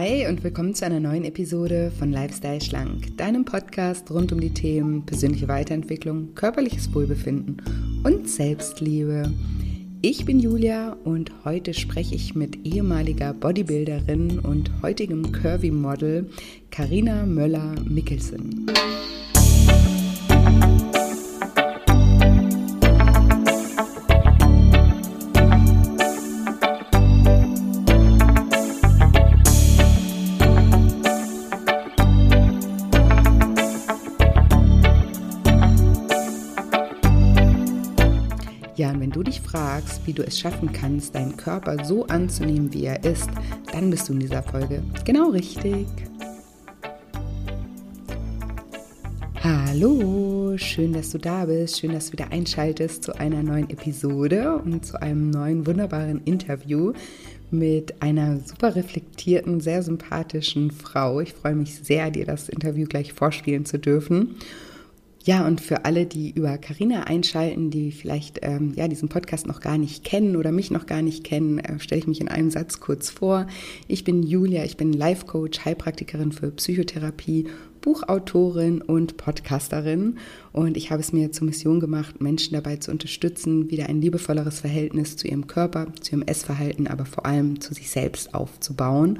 [0.00, 4.54] Hi und willkommen zu einer neuen Episode von Lifestyle Schlank, deinem Podcast rund um die
[4.54, 7.60] Themen persönliche Weiterentwicklung, körperliches Wohlbefinden
[8.02, 9.30] und Selbstliebe.
[10.00, 16.30] Ich bin Julia und heute spreche ich mit ehemaliger Bodybuilderin und heutigem Curvy-Model
[16.70, 18.70] Karina Möller-Mickelsen.
[39.50, 43.28] Fragst, wie du es schaffen kannst, deinen Körper so anzunehmen, wie er ist,
[43.72, 45.86] dann bist du in dieser Folge genau richtig.
[49.42, 54.56] Hallo, schön, dass du da bist, schön, dass du wieder einschaltest zu einer neuen Episode
[54.56, 56.92] und zu einem neuen wunderbaren Interview
[57.50, 61.20] mit einer super reflektierten, sehr sympathischen Frau.
[61.20, 64.36] Ich freue mich sehr, dir das Interview gleich vorspielen zu dürfen.
[65.24, 69.60] Ja, und für alle, die über Carina einschalten, die vielleicht ähm, ja diesen Podcast noch
[69.60, 72.50] gar nicht kennen oder mich noch gar nicht kennen, äh, stelle ich mich in einem
[72.50, 73.46] Satz kurz vor.
[73.86, 77.48] Ich bin Julia, ich bin Life Coach, Heilpraktikerin für Psychotherapie,
[77.82, 80.16] Buchautorin und Podcasterin
[80.52, 84.60] und ich habe es mir zur Mission gemacht, Menschen dabei zu unterstützen, wieder ein liebevolleres
[84.60, 89.18] Verhältnis zu ihrem Körper, zu ihrem Essverhalten, aber vor allem zu sich selbst aufzubauen.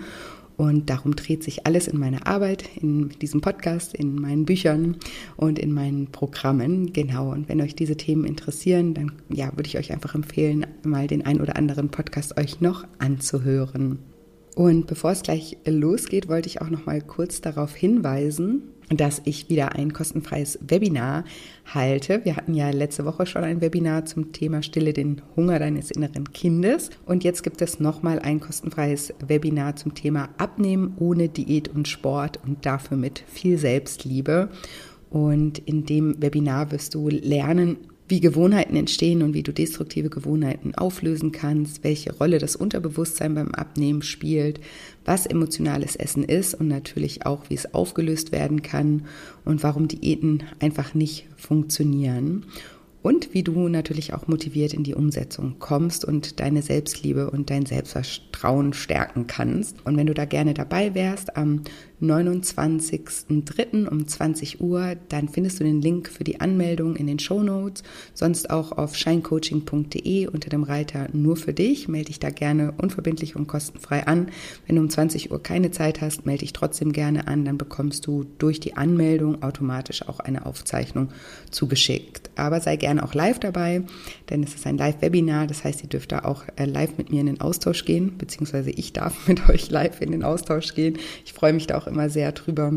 [0.61, 4.98] Und darum dreht sich alles in meiner Arbeit, in diesem Podcast, in meinen Büchern
[5.39, 6.92] und in meinen Programmen.
[6.92, 7.33] Genau.
[7.33, 11.25] Und wenn euch diese Themen interessieren, dann ja, würde ich euch einfach empfehlen, mal den
[11.25, 14.00] ein oder anderen Podcast euch noch anzuhören.
[14.55, 19.49] Und bevor es gleich losgeht, wollte ich auch noch mal kurz darauf hinweisen, dass ich
[19.49, 21.25] wieder ein kostenfreies Webinar
[21.65, 22.25] halte.
[22.25, 26.33] Wir hatten ja letzte Woche schon ein Webinar zum Thema Stille den Hunger deines inneren
[26.33, 26.91] Kindes.
[27.06, 32.41] Und jetzt gibt es nochmal ein kostenfreies Webinar zum Thema Abnehmen ohne Diät und Sport
[32.45, 34.49] und dafür mit viel Selbstliebe.
[35.09, 37.77] Und in dem Webinar wirst du lernen,
[38.11, 43.55] wie Gewohnheiten entstehen und wie du destruktive Gewohnheiten auflösen kannst, welche Rolle das Unterbewusstsein beim
[43.55, 44.61] Abnehmen spielt,
[45.10, 49.06] was emotionales Essen ist und natürlich auch, wie es aufgelöst werden kann
[49.44, 52.47] und warum Diäten einfach nicht funktionieren
[53.03, 57.66] und wie du natürlich auch motiviert in die Umsetzung kommst und deine Selbstliebe und dein
[57.66, 59.77] Selbstvertrauen stärken kannst.
[59.84, 61.62] Und wenn du da gerne dabei wärst, am
[62.03, 63.87] 29.03.
[63.87, 67.83] um 20 Uhr, dann findest du den Link für die Anmeldung in den Show Notes,
[68.15, 71.88] sonst auch auf shinecoaching.de unter dem Reiter nur für dich.
[71.88, 74.28] Melde dich da gerne unverbindlich und kostenfrei an.
[74.67, 78.06] Wenn du um 20 Uhr keine Zeit hast, melde dich trotzdem gerne an, dann bekommst
[78.06, 81.11] du durch die Anmeldung automatisch auch eine Aufzeichnung
[81.50, 82.31] zugeschickt.
[82.37, 83.83] Aber sei gerne gerne auch live dabei,
[84.31, 85.47] denn es ist ein Live-Webinar.
[85.47, 88.71] Das heißt, ihr dürft da auch äh, live mit mir in den Austausch gehen, beziehungsweise
[88.71, 90.99] ich darf mit euch live in den Austausch gehen.
[91.25, 92.73] Ich freue mich da auch immer sehr drüber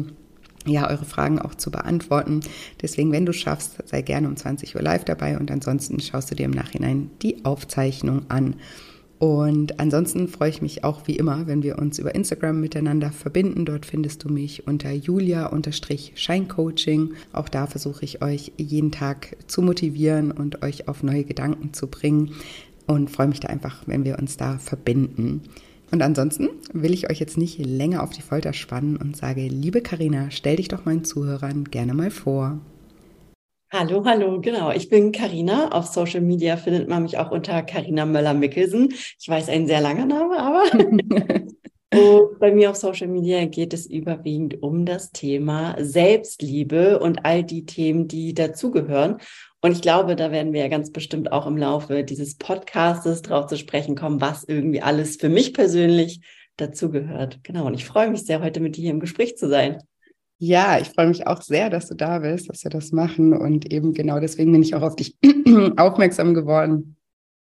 [0.66, 2.42] ja, eure Fragen auch zu beantworten.
[2.82, 6.36] Deswegen, wenn du schaffst, sei gerne um 20 Uhr live dabei und ansonsten schaust du
[6.36, 8.56] dir im Nachhinein die Aufzeichnung an.
[9.20, 13.64] Und ansonsten freue ich mich auch wie immer, wenn wir uns über Instagram miteinander verbinden.
[13.66, 17.14] Dort findest du mich unter julia-scheincoaching.
[17.32, 21.88] Auch da versuche ich euch jeden Tag zu motivieren und euch auf neue Gedanken zu
[21.88, 22.32] bringen
[22.86, 25.44] und freue mich da einfach, wenn wir uns da verbinden.
[25.92, 29.82] Und ansonsten will ich euch jetzt nicht länger auf die Folter spannen und sage, liebe
[29.82, 32.60] Karina, stell dich doch meinen Zuhörern gerne mal vor.
[33.76, 34.70] Hallo, hallo, genau.
[34.70, 35.70] Ich bin Karina.
[35.70, 38.94] Auf Social Media findet man mich auch unter Karina Möller-Mickelsen.
[39.20, 40.64] Ich weiß, ein sehr langer Name, aber.
[41.92, 47.44] und bei mir auf Social Media geht es überwiegend um das Thema Selbstliebe und all
[47.44, 49.18] die Themen, die dazugehören.
[49.60, 53.48] Und ich glaube, da werden wir ja ganz bestimmt auch im Laufe dieses Podcastes drauf
[53.48, 56.22] zu sprechen kommen, was irgendwie alles für mich persönlich
[56.58, 57.40] dazugehört.
[57.42, 57.66] Genau.
[57.66, 59.80] Und ich freue mich sehr, heute mit dir hier im Gespräch zu sein.
[60.40, 63.34] Ja, ich freue mich auch sehr, dass du da bist, dass wir das machen.
[63.34, 65.16] Und eben genau deswegen bin ich auch auf dich
[65.78, 66.98] aufmerksam geworden,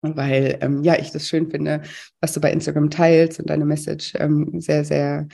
[0.02, 1.82] weil ähm, ja, ich das schön finde,
[2.20, 5.26] was du bei Instagram teilst und deine Message ähm, sehr, sehr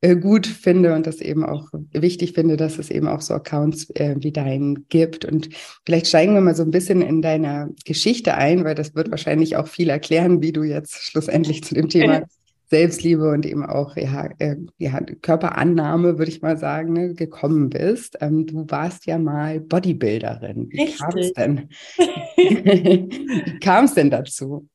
[0.00, 3.90] äh, gut finde und das eben auch wichtig finde, dass es eben auch so Accounts
[3.96, 5.24] äh, wie deinen gibt.
[5.24, 5.48] Und
[5.84, 9.56] vielleicht steigen wir mal so ein bisschen in deiner Geschichte ein, weil das wird wahrscheinlich
[9.56, 12.22] auch viel erklären, wie du jetzt schlussendlich zu dem Thema
[12.70, 18.18] Selbstliebe und eben auch ja, äh, ja, Körperannahme, würde ich mal sagen, ne, gekommen bist.
[18.20, 20.68] Ähm, du warst ja mal Bodybuilderin.
[20.70, 21.68] Wie kam es denn?
[22.36, 24.68] Wie kam es denn dazu?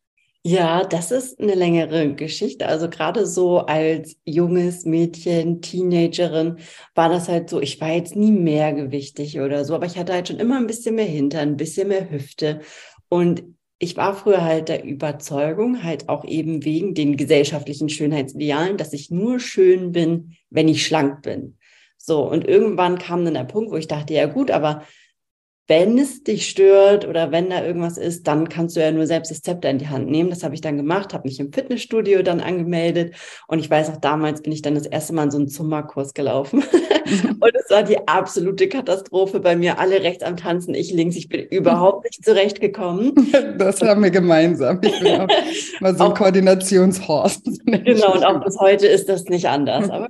[0.45, 2.67] Ja, das ist eine längere Geschichte.
[2.67, 6.57] Also gerade so als junges Mädchen, Teenagerin
[6.95, 10.27] war das halt so, ich war jetzt nie mehrgewichtig oder so, aber ich hatte halt
[10.27, 12.59] schon immer ein bisschen mehr Hintern, ein bisschen mehr Hüfte.
[13.07, 13.43] Und
[13.83, 19.11] ich war früher halt der Überzeugung, halt auch eben wegen den gesellschaftlichen Schönheitsidealen, dass ich
[19.11, 21.57] nur schön bin, wenn ich schlank bin.
[21.97, 24.83] So, und irgendwann kam dann der Punkt, wo ich dachte, ja gut, aber
[25.67, 29.31] wenn es dich stört oder wenn da irgendwas ist, dann kannst du ja nur selbst
[29.31, 30.29] das Zepter in die Hand nehmen.
[30.29, 33.15] Das habe ich dann gemacht, habe mich im Fitnessstudio dann angemeldet
[33.47, 36.13] und ich weiß auch damals bin ich dann das erste Mal in so einen Zumba-Kurs
[36.13, 36.63] gelaufen
[37.39, 39.79] und es war die absolute Katastrophe bei mir.
[39.79, 43.13] Alle rechts am Tanzen, ich links, ich bin überhaupt nicht zurechtgekommen.
[43.57, 44.79] Das haben wir gemeinsam.
[44.83, 45.27] Ich bin auch
[45.79, 47.45] mal so ein Koordinationshorst.
[47.65, 49.89] Genau, und auch bis heute ist das nicht anders.
[49.89, 50.07] Aber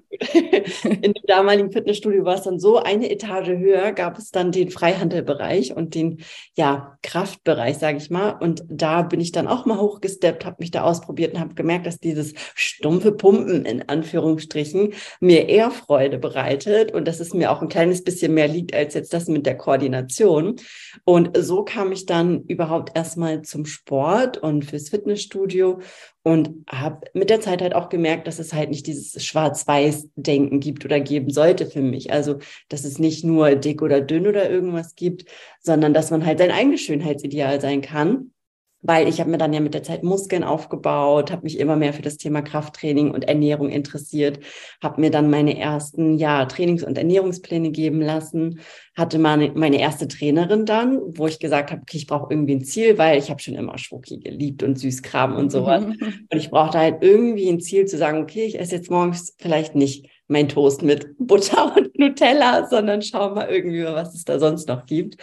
[0.84, 4.70] in dem damaligen Fitnessstudio war es dann so, eine Etage höher gab es dann den
[4.70, 5.43] Freihandelbereich.
[5.44, 6.20] Bereich und den
[6.56, 8.32] ja Kraftbereich, sage ich mal.
[8.32, 11.86] Und da bin ich dann auch mal hochgesteppt, habe mich da ausprobiert und habe gemerkt,
[11.86, 17.62] dass dieses stumpfe Pumpen in Anführungsstrichen mir eher Freude bereitet und dass es mir auch
[17.62, 20.56] ein kleines bisschen mehr liegt als jetzt das mit der Koordination.
[21.04, 25.80] Und so kam ich dann überhaupt erstmal zum Sport und fürs Fitnessstudio
[26.24, 30.86] und habe mit der Zeit halt auch gemerkt, dass es halt nicht dieses Schwarz-Weiß-Denken gibt
[30.86, 32.12] oder geben sollte für mich.
[32.12, 32.40] Also,
[32.70, 35.26] dass es nicht nur dick oder dünn oder irgendwas gibt,
[35.62, 38.32] sondern dass man halt sein eigenes Schönheitsideal sein kann
[38.84, 41.94] weil ich habe mir dann ja mit der Zeit Muskeln aufgebaut, habe mich immer mehr
[41.94, 44.40] für das Thema Krafttraining und Ernährung interessiert,
[44.82, 48.60] habe mir dann meine ersten ja, Trainings- und Ernährungspläne geben lassen,
[48.96, 52.64] hatte meine, meine erste Trainerin dann, wo ich gesagt habe, okay, ich brauche irgendwie ein
[52.64, 55.84] Ziel, weil ich habe schon immer Schoki geliebt und Süßkram und sowas.
[55.86, 59.76] und ich brauchte halt irgendwie ein Ziel zu sagen, okay, ich esse jetzt morgens vielleicht
[59.76, 64.68] nicht mein Toast mit Butter und Nutella, sondern schau mal irgendwie, was es da sonst
[64.68, 65.18] noch gibt.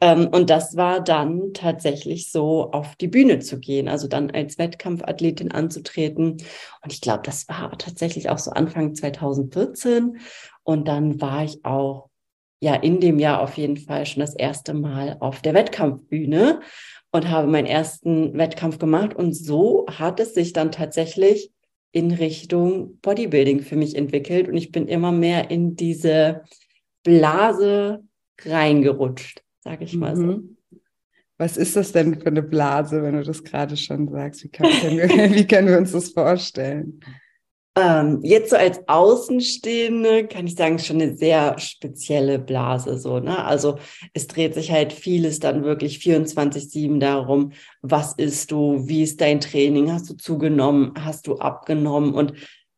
[0.00, 4.58] Ähm, und das war dann tatsächlich so, auf die Bühne zu gehen, also dann als
[4.58, 6.32] Wettkampfathletin anzutreten.
[6.82, 10.18] Und ich glaube, das war tatsächlich auch so Anfang 2014.
[10.62, 12.08] Und dann war ich auch
[12.60, 16.60] ja in dem Jahr auf jeden Fall schon das erste Mal auf der Wettkampfbühne
[17.12, 19.14] und habe meinen ersten Wettkampf gemacht.
[19.14, 21.52] Und so hat es sich dann tatsächlich
[21.96, 26.42] in Richtung Bodybuilding für mich entwickelt und ich bin immer mehr in diese
[27.02, 28.04] Blase
[28.44, 30.58] reingerutscht, sage ich mal mhm.
[30.70, 30.78] so.
[31.38, 34.44] Was ist das denn für eine Blase, wenn du das gerade schon sagst?
[34.44, 37.00] Wie, können wir, wie können wir uns das vorstellen?
[37.78, 43.44] Ähm, jetzt so als Außenstehende kann ich sagen, schon eine sehr spezielle Blase so, ne?
[43.44, 43.78] Also
[44.14, 47.52] es dreht sich halt vieles dann wirklich 24-7 darum,
[47.82, 52.14] was isst du, wie ist dein Training, hast du zugenommen, hast du abgenommen?
[52.14, 52.32] Und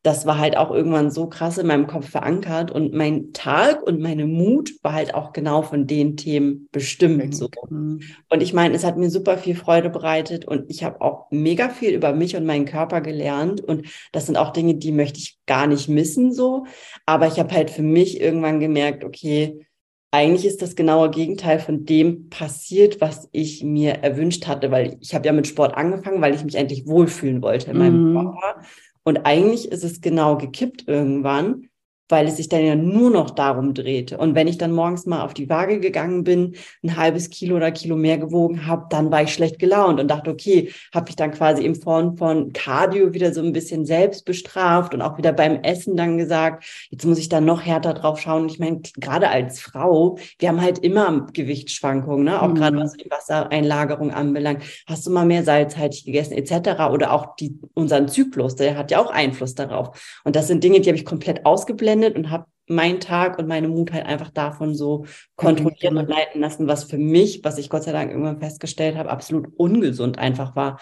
[0.09, 3.99] das war halt auch irgendwann so krass in meinem Kopf verankert und mein Tag und
[3.99, 7.47] meine Mut war halt auch genau von den Themen bestimmt so.
[7.69, 8.01] Mhm.
[8.27, 11.69] Und ich meine, es hat mir super viel Freude bereitet und ich habe auch mega
[11.69, 15.37] viel über mich und meinen Körper gelernt und das sind auch Dinge, die möchte ich
[15.45, 16.65] gar nicht missen so,
[17.05, 19.63] aber ich habe halt für mich irgendwann gemerkt, okay,
[20.09, 25.13] eigentlich ist das genaue Gegenteil von dem passiert, was ich mir erwünscht hatte, weil ich
[25.13, 28.13] habe ja mit Sport angefangen, weil ich mich endlich wohlfühlen wollte in meinem mhm.
[28.15, 28.63] Körper
[29.03, 31.68] und eigentlich ist es genau gekippt irgendwann,
[32.09, 34.17] weil es sich dann ja nur noch darum drehte.
[34.17, 37.71] Und wenn ich dann morgens mal auf die Waage gegangen bin, ein halbes Kilo oder
[37.71, 41.31] Kilo mehr gewogen habe, dann war ich schlecht gelaunt und dachte, okay, habe ich dann
[41.31, 45.61] quasi in Form von Cardio wieder so ein bisschen selbst bestraft und auch wieder beim
[45.61, 48.43] Essen dann gesagt, jetzt muss ich dann noch härter drauf schauen.
[48.43, 52.41] Und ich meine, gerade als Frau, wir haben halt immer Gewichtsschwankungen, ne?
[52.41, 52.55] auch mhm.
[52.55, 54.63] gerade was die Wassereinlagerung anbelangt.
[54.87, 56.91] Hast du mal mehr salzhaltig gegessen etc.
[56.91, 60.19] Oder auch die, unseren Zyklus, der hat ja auch Einfluss darauf.
[60.23, 63.47] Und das sind Dinge, die habe ich komplett ausgeblendet beendet und habe meinen Tag und
[63.47, 67.69] meine Mut halt einfach davon so kontrollieren und leiten lassen, was für mich, was ich
[67.69, 70.79] Gott sei Dank irgendwann festgestellt habe, absolut ungesund einfach war.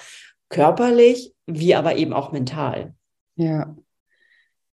[0.50, 2.94] Körperlich, wie aber eben auch mental.
[3.36, 3.76] Ja.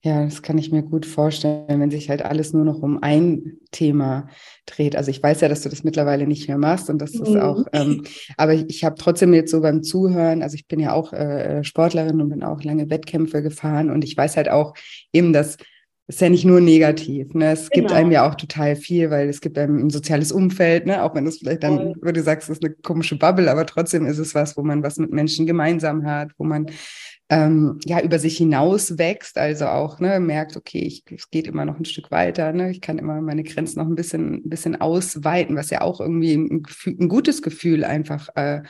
[0.04, 3.60] Ja, das kann ich mir gut vorstellen, wenn sich halt alles nur noch um ein
[3.70, 4.30] Thema
[4.66, 4.96] dreht.
[4.96, 7.24] Also ich weiß ja, dass du das mittlerweile nicht mehr machst und das mhm.
[7.24, 8.04] ist auch, ähm,
[8.36, 11.64] aber ich, ich habe trotzdem jetzt so beim Zuhören, also ich bin ja auch äh,
[11.64, 14.74] Sportlerin und bin auch lange Wettkämpfe gefahren und ich weiß halt auch
[15.14, 15.58] eben, dass
[16.12, 17.34] ist ja nicht nur negativ.
[17.34, 17.52] Ne?
[17.52, 17.88] Es genau.
[17.88, 21.04] gibt einem ja auch total viel, weil es gibt einem ein soziales Umfeld, ne?
[21.04, 24.06] auch wenn das vielleicht dann, wo du sagst, das ist eine komische Bubble, aber trotzdem
[24.06, 26.68] ist es was, wo man was mit Menschen gemeinsam hat, wo man
[27.30, 31.64] ähm, ja über sich hinaus wächst, also auch ne, merkt, okay, ich, es geht immer
[31.64, 32.72] noch ein Stück weiter, ne?
[32.72, 36.34] ich kann immer meine Grenzen noch ein bisschen, ein bisschen ausweiten, was ja auch irgendwie
[36.34, 38.64] ein, Gefühl, ein gutes Gefühl einfach äh,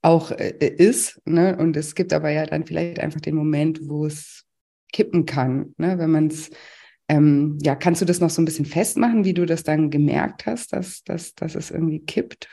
[0.00, 1.20] auch äh, ist.
[1.24, 1.56] Ne?
[1.56, 4.44] Und es gibt aber ja dann vielleicht einfach den Moment, wo es
[4.92, 5.98] kippen kann, ne?
[5.98, 6.50] wenn man es
[7.08, 10.46] ähm, ja, kannst du das noch so ein bisschen festmachen, wie du das dann gemerkt
[10.46, 12.48] hast, dass, dass, dass es irgendwie kippt?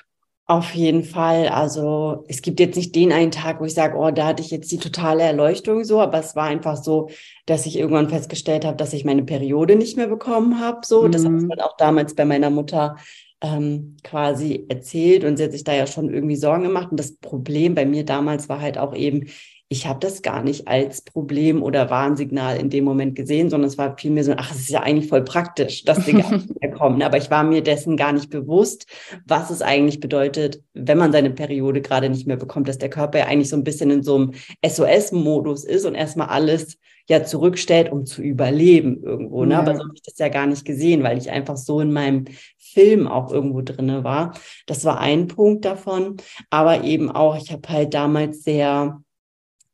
[0.51, 1.47] Auf jeden Fall.
[1.47, 4.51] Also es gibt jetzt nicht den einen Tag, wo ich sage, oh, da hatte ich
[4.51, 7.09] jetzt die totale Erleuchtung so, aber es war einfach so,
[7.45, 10.79] dass ich irgendwann festgestellt habe, dass ich meine Periode nicht mehr bekommen habe.
[10.83, 11.11] So, mhm.
[11.13, 12.97] das habe ich halt auch damals bei meiner Mutter
[13.39, 16.91] ähm, quasi erzählt und sie hat sich da ja schon irgendwie Sorgen gemacht.
[16.91, 19.27] Und das Problem bei mir damals war halt auch eben,
[19.71, 23.77] ich habe das gar nicht als Problem oder Warnsignal in dem Moment gesehen, sondern es
[23.77, 26.71] war vielmehr so, ach, es ist ja eigentlich voll praktisch, dass die gar nicht mehr
[26.71, 27.01] kommen.
[27.01, 28.85] Aber ich war mir dessen gar nicht bewusst,
[29.25, 33.19] was es eigentlich bedeutet, wenn man seine Periode gerade nicht mehr bekommt, dass der Körper
[33.19, 37.93] ja eigentlich so ein bisschen in so einem SOS-Modus ist und erstmal alles ja zurückstellt,
[37.93, 39.45] um zu überleben irgendwo.
[39.45, 39.53] Ne?
[39.53, 39.59] Ja.
[39.59, 42.25] Aber so habe ich das ja gar nicht gesehen, weil ich einfach so in meinem
[42.57, 44.33] Film auch irgendwo drinne war.
[44.65, 46.17] Das war ein Punkt davon.
[46.49, 49.01] Aber eben auch, ich habe halt damals sehr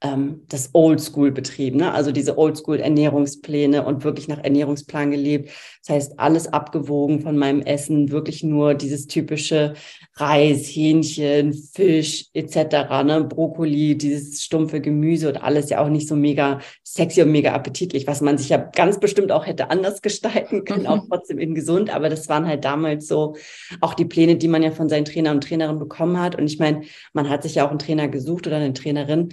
[0.01, 1.91] ähm, das Oldschool-Betrieb, ne?
[1.91, 5.49] also diese Oldschool-Ernährungspläne und wirklich nach Ernährungsplan gelebt.
[5.85, 9.73] Das heißt, alles abgewogen von meinem Essen, wirklich nur dieses typische
[10.15, 13.25] Reis, Hähnchen, Fisch etc., ne?
[13.27, 18.05] Brokkoli, dieses stumpfe Gemüse und alles ja auch nicht so mega sexy und mega appetitlich,
[18.05, 21.89] was man sich ja ganz bestimmt auch hätte anders gestalten können, auch trotzdem in gesund.
[21.89, 23.35] Aber das waren halt damals so
[23.81, 26.35] auch die Pläne, die man ja von seinen Trainer und Trainerinnen bekommen hat.
[26.35, 26.81] Und ich meine,
[27.13, 29.29] man hat sich ja auch einen Trainer gesucht oder eine Trainerin,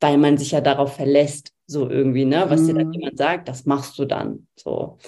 [0.00, 2.46] weil man sich ja darauf verlässt, so irgendwie, ne?
[2.48, 2.66] Was mhm.
[2.66, 4.46] dir dann jemand sagt, das machst du dann.
[4.56, 4.98] So,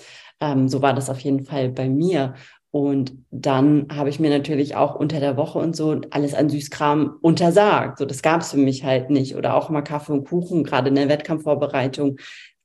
[0.41, 2.35] ähm, so war das auf jeden Fall bei mir.
[2.71, 7.17] Und dann habe ich mir natürlich auch unter der Woche und so alles an Süßkram
[7.23, 7.99] untersagt.
[7.99, 9.37] So, das gab es für mich halt nicht.
[9.37, 12.19] Oder auch mal Kaffee und Kuchen, gerade in der Wettkampfvorbereitung,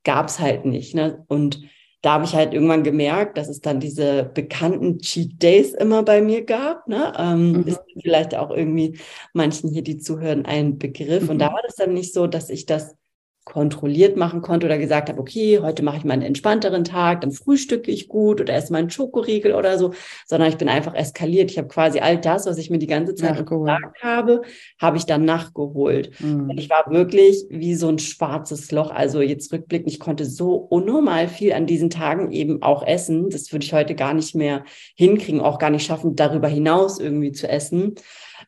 [0.04, 0.94] gab es halt nicht.
[0.94, 1.24] Ne?
[1.28, 1.62] Und
[2.04, 6.22] da habe ich halt irgendwann gemerkt, dass es dann diese bekannten Cheat Days immer bei
[6.22, 6.86] mir gab.
[6.86, 7.14] Ne?
[7.18, 7.64] Ähm, mhm.
[7.64, 9.00] Ist vielleicht auch irgendwie
[9.32, 11.24] manchen hier, die zuhören, ein Begriff.
[11.24, 11.30] Mhm.
[11.30, 11.54] Und da mhm.
[11.54, 12.98] war das dann nicht so, dass ich das
[13.46, 17.32] kontrolliert machen konnte oder gesagt habe, okay, heute mache ich mal einen entspannteren Tag, dann
[17.32, 19.94] frühstücke ich gut oder esse mal einen Schokoriegel oder so,
[20.26, 21.52] sondern ich bin einfach eskaliert.
[21.52, 24.44] Ich habe quasi all das, was ich mir die ganze Zeit gesagt habe,
[24.80, 26.12] habe ich dann nachgeholt.
[26.20, 26.52] Mhm.
[26.52, 28.92] Und ich war wirklich wie so ein schwarzes Loch.
[28.92, 33.30] Also jetzt rückblickend, ich konnte so unnormal viel an diesen Tagen eben auch essen.
[33.30, 34.64] Das würde ich heute gar nicht mehr
[34.96, 37.96] hinkriegen, auch gar nicht schaffen, darüber hinaus irgendwie zu essen.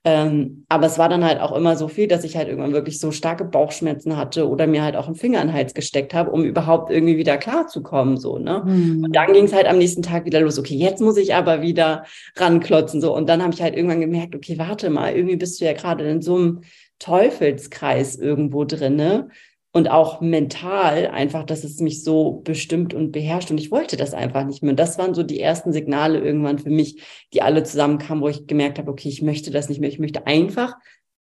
[0.07, 2.99] Ähm, aber es war dann halt auch immer so viel, dass ich halt irgendwann wirklich
[2.99, 6.31] so starke Bauchschmerzen hatte oder mir halt auch einen Finger in den Hals gesteckt habe,
[6.31, 8.17] um überhaupt irgendwie wieder klarzukommen.
[8.17, 8.63] So, ne?
[8.65, 9.03] Mhm.
[9.03, 10.57] Und dann ging es halt am nächsten Tag wieder los.
[10.57, 12.05] Okay, jetzt muss ich aber wieder
[12.37, 13.01] ranklotzen.
[13.01, 13.13] So.
[13.13, 16.07] Und dann habe ich halt irgendwann gemerkt, okay, warte mal, irgendwie bist du ja gerade
[16.07, 16.61] in so einem
[16.99, 19.29] Teufelskreis irgendwo drinne
[19.75, 24.13] und auch mental einfach, dass es mich so bestimmt und beherrscht und ich wollte das
[24.13, 24.69] einfach nicht mehr.
[24.69, 28.47] Und das waren so die ersten Signale irgendwann für mich, die alle zusammenkamen, wo ich
[28.47, 29.89] gemerkt habe, okay, ich möchte das nicht mehr.
[29.89, 30.75] Ich möchte einfach,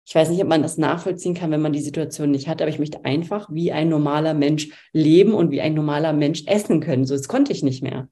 [0.08, 2.70] ich weiß nicht, ob man das nachvollziehen kann, wenn man die Situation nicht hat, aber
[2.70, 7.04] ich möchte einfach wie ein normaler Mensch leben und wie ein normaler Mensch essen können.
[7.04, 8.08] So, das konnte ich nicht mehr.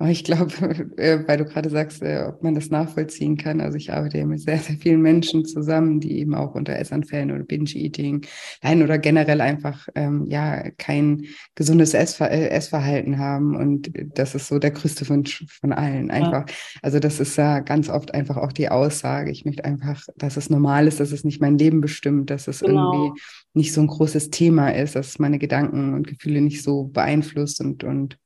[0.00, 0.52] Aber ich glaube,
[0.96, 3.60] äh, weil du gerade sagst, äh, ob man das nachvollziehen kann.
[3.60, 7.32] Also ich arbeite ja mit sehr, sehr vielen Menschen zusammen, die eben auch unter Essanfällen
[7.32, 8.24] oder Binge-Eating
[8.62, 11.24] leiden oder generell einfach ähm, ja kein
[11.56, 13.56] gesundes Essver äh, Essverhalten haben.
[13.56, 16.12] Und das ist so der größte Wunsch von allen.
[16.12, 16.48] Einfach.
[16.48, 16.54] Ja.
[16.82, 19.32] Also das ist ja ganz oft einfach auch die Aussage.
[19.32, 22.60] Ich möchte einfach, dass es normal ist, dass es nicht mein Leben bestimmt, dass es
[22.60, 22.92] genau.
[22.92, 23.20] irgendwie
[23.52, 27.60] nicht so ein großes Thema ist, dass es meine Gedanken und Gefühle nicht so beeinflusst
[27.60, 28.16] und, und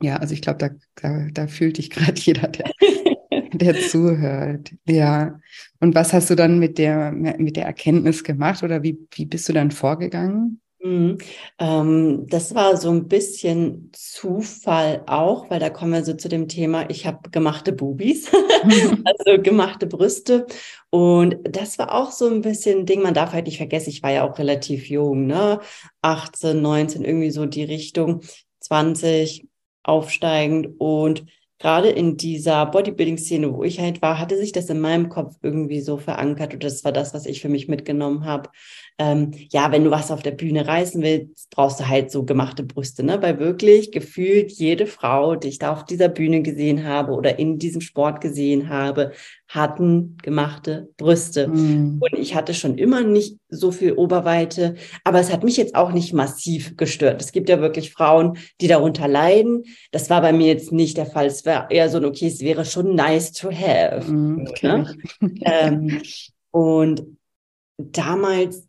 [0.00, 0.70] ja, also ich glaube, da,
[1.00, 2.70] da, da fühlt dich gerade jeder, der,
[3.52, 4.72] der zuhört.
[4.86, 5.40] Ja.
[5.80, 9.48] Und was hast du dann mit der, mit der Erkenntnis gemacht oder wie, wie bist
[9.48, 10.62] du dann vorgegangen?
[10.84, 11.18] Mhm.
[11.60, 16.48] Ähm, das war so ein bisschen Zufall auch, weil da kommen wir so zu dem
[16.48, 18.28] Thema, ich habe gemachte Bubis,
[19.04, 20.46] also gemachte Brüste.
[20.90, 24.10] Und das war auch so ein bisschen Ding, man darf halt nicht vergessen, ich war
[24.10, 25.60] ja auch relativ jung, ne?
[26.02, 28.22] 18, 19, irgendwie so die Richtung,
[28.58, 29.46] 20,
[29.82, 31.24] aufsteigend und
[31.58, 35.80] gerade in dieser Bodybuilding-Szene, wo ich halt war, hatte sich das in meinem Kopf irgendwie
[35.80, 38.50] so verankert und das war das, was ich für mich mitgenommen habe.
[38.98, 42.62] Ähm, ja, wenn du was auf der Bühne reißen willst, brauchst du halt so gemachte
[42.62, 43.20] Brüste, ne?
[43.22, 47.58] Weil wirklich gefühlt jede Frau, die ich da auf dieser Bühne gesehen habe oder in
[47.58, 49.12] diesem Sport gesehen habe,
[49.48, 51.48] hatten gemachte Brüste.
[51.48, 52.00] Mm.
[52.00, 55.92] Und ich hatte schon immer nicht so viel Oberweite, aber es hat mich jetzt auch
[55.92, 57.20] nicht massiv gestört.
[57.20, 59.64] Es gibt ja wirklich Frauen, die darunter leiden.
[59.90, 61.26] Das war bei mir jetzt nicht der Fall.
[61.26, 64.10] Es war eher so ein, okay, es wäre schon nice to have.
[64.10, 64.66] Mm, okay.
[64.66, 64.96] ne?
[65.42, 66.02] ähm,
[66.50, 67.04] und
[67.78, 68.68] damals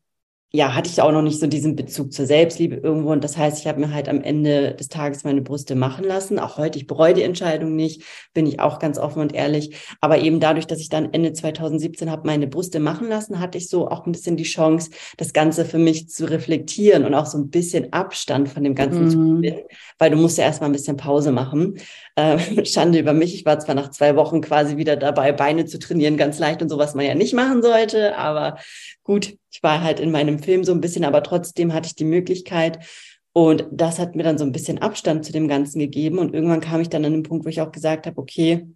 [0.56, 3.12] ja, hatte ich auch noch nicht so diesen Bezug zur Selbstliebe irgendwo.
[3.12, 6.38] Und das heißt, ich habe mir halt am Ende des Tages meine Brüste machen lassen.
[6.38, 8.04] Auch heute, ich bereue die Entscheidung nicht,
[8.36, 9.76] bin ich auch ganz offen und ehrlich.
[10.00, 13.68] Aber eben dadurch, dass ich dann Ende 2017 habe meine Brüste machen lassen, hatte ich
[13.68, 17.40] so auch ein bisschen die Chance, das Ganze für mich zu reflektieren und auch so
[17.40, 19.10] ein bisschen Abstand von dem Ganzen mhm.
[19.10, 19.62] zu gewinnen,
[19.98, 21.80] weil du musst ja erstmal ein bisschen Pause machen.
[22.16, 23.34] Äh, Schande über mich.
[23.34, 26.70] Ich war zwar nach zwei Wochen quasi wieder dabei, Beine zu trainieren, ganz leicht und
[26.70, 28.58] so, was man ja nicht machen sollte, aber
[29.04, 32.06] gut, ich war halt in meinem Film so ein bisschen, aber trotzdem hatte ich die
[32.06, 32.80] Möglichkeit.
[33.36, 36.20] Und das hat mir dann so ein bisschen Abstand zu dem Ganzen gegeben.
[36.20, 38.68] Und irgendwann kam ich dann an den Punkt, wo ich auch gesagt habe, okay,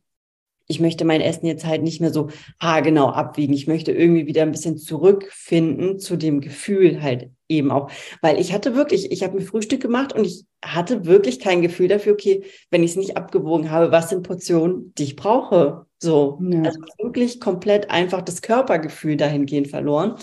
[0.67, 2.29] ich möchte mein Essen jetzt halt nicht mehr so
[2.59, 3.53] haargenau abwiegen.
[3.53, 7.89] Ich möchte irgendwie wieder ein bisschen zurückfinden zu dem Gefühl halt eben auch.
[8.21, 11.87] Weil ich hatte wirklich, ich habe mir Frühstück gemacht und ich hatte wirklich kein Gefühl
[11.87, 15.85] dafür, okay, wenn ich es nicht abgewogen habe, was sind Portionen, die ich brauche.
[15.99, 16.39] So.
[16.41, 16.63] Ja.
[16.63, 20.15] Also wirklich komplett einfach das Körpergefühl dahingehend verloren.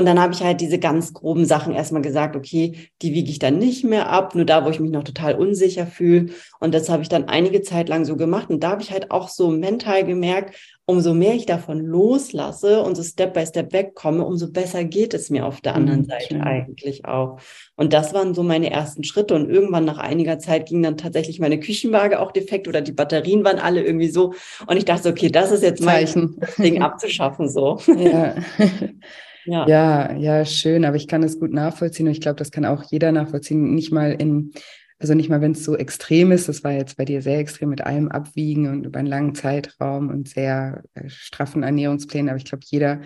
[0.00, 3.38] Und dann habe ich halt diese ganz groben Sachen erstmal gesagt, okay, die wiege ich
[3.38, 6.30] dann nicht mehr ab, nur da, wo ich mich noch total unsicher fühle.
[6.58, 8.48] Und das habe ich dann einige Zeit lang so gemacht.
[8.48, 12.96] Und da habe ich halt auch so mental gemerkt, umso mehr ich davon loslasse und
[12.96, 16.28] so Step by Step wegkomme, umso besser geht es mir auf der anderen mhm, Seite
[16.28, 16.40] schön.
[16.40, 17.38] eigentlich auch.
[17.76, 19.34] Und das waren so meine ersten Schritte.
[19.34, 23.44] Und irgendwann nach einiger Zeit ging dann tatsächlich meine Küchenwaage auch defekt oder die Batterien
[23.44, 24.32] waren alle irgendwie so.
[24.66, 26.40] Und ich dachte, okay, das ist jetzt mein Zeichen.
[26.56, 27.78] Ding abzuschaffen so.
[27.86, 28.36] Ja.
[29.44, 29.66] Ja.
[29.66, 32.82] ja, ja, schön, aber ich kann es gut nachvollziehen und ich glaube, das kann auch
[32.90, 33.74] jeder nachvollziehen.
[33.74, 34.52] Nicht mal in,
[34.98, 37.70] also nicht mal, wenn es so extrem ist, das war jetzt bei dir sehr extrem
[37.70, 42.44] mit allem Abwiegen und über einen langen Zeitraum und sehr äh, straffen Ernährungsplänen, aber ich
[42.44, 43.00] glaube, jeder,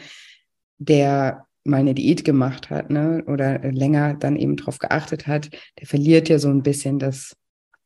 [0.79, 5.51] der mal eine Diät gemacht hat, ne, oder länger dann eben drauf geachtet hat,
[5.81, 7.35] der verliert ja so ein bisschen das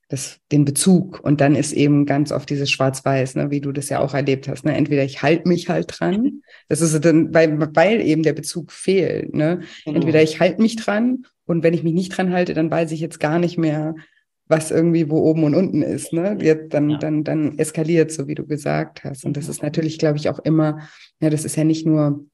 [0.08, 1.20] das, den Bezug.
[1.22, 4.48] Und dann ist eben ganz oft dieses Schwarz-Weiß, ne, wie du das ja auch erlebt
[4.48, 4.64] hast.
[4.64, 4.74] Ne?
[4.74, 9.34] Entweder ich halte mich halt dran, das ist dann, weil, weil eben der Bezug fehlt.
[9.34, 9.60] Ne?
[9.84, 9.96] Genau.
[9.96, 13.00] Entweder ich halte mich dran und wenn ich mich nicht dran halte, dann weiß ich
[13.00, 13.94] jetzt gar nicht mehr,
[14.46, 16.14] was irgendwie wo oben und unten ist.
[16.14, 16.38] Ne?
[16.40, 16.98] Jetzt dann, ja.
[16.98, 19.26] dann, dann eskaliert, so wie du gesagt hast.
[19.26, 20.88] Und das ist natürlich, glaube ich, auch immer,
[21.20, 22.24] ja, das ist ja nicht nur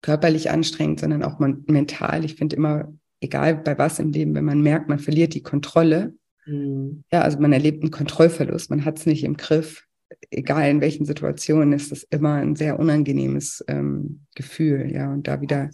[0.00, 2.24] körperlich anstrengend, sondern auch mental.
[2.24, 6.14] Ich finde immer, egal bei was im Leben, wenn man merkt, man verliert die Kontrolle,
[6.46, 7.04] Mhm.
[7.12, 9.84] Ja, also man erlebt einen Kontrollverlust, man hat es nicht im Griff.
[10.30, 15.40] Egal in welchen Situationen ist das immer ein sehr unangenehmes ähm, Gefühl, ja, und da
[15.40, 15.70] wieder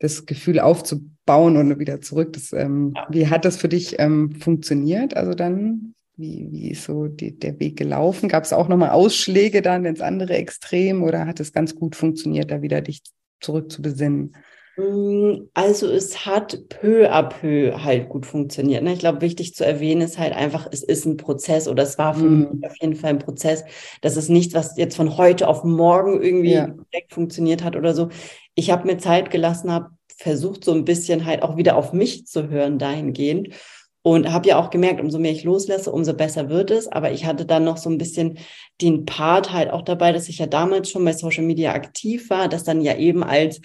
[0.00, 2.32] das Gefühl aufzubauen und wieder zurück.
[2.32, 5.16] Das, ähm, wie hat das für dich ähm, funktioniert?
[5.16, 8.28] Also dann, wie, wie ist so die, der Weg gelaufen?
[8.28, 12.50] Gab es auch nochmal Ausschläge dann ins andere Extrem oder hat es ganz gut funktioniert,
[12.50, 13.02] da wieder dich
[13.40, 14.34] zurück zu besinnen?
[14.76, 18.82] Mm, also es hat peu à peu halt gut funktioniert.
[18.82, 18.92] Ne?
[18.92, 22.14] Ich glaube, wichtig zu erwähnen ist halt einfach, es ist ein Prozess oder es war
[22.14, 22.38] für mm.
[22.38, 23.64] mich auf jeden Fall ein Prozess.
[24.00, 26.66] Das ist nichts, was jetzt von heute auf morgen irgendwie ja.
[26.92, 28.08] direkt funktioniert hat oder so.
[28.54, 32.26] Ich habe mir Zeit gelassen, habe versucht so ein bisschen halt auch wieder auf mich
[32.26, 33.54] zu hören dahingehend
[34.02, 36.88] und habe ja auch gemerkt, umso mehr ich loslasse, umso besser wird es.
[36.88, 38.38] Aber ich hatte dann noch so ein bisschen
[38.80, 42.48] den Part halt auch dabei, dass ich ja damals schon bei Social Media aktiv war,
[42.48, 43.60] das dann ja eben als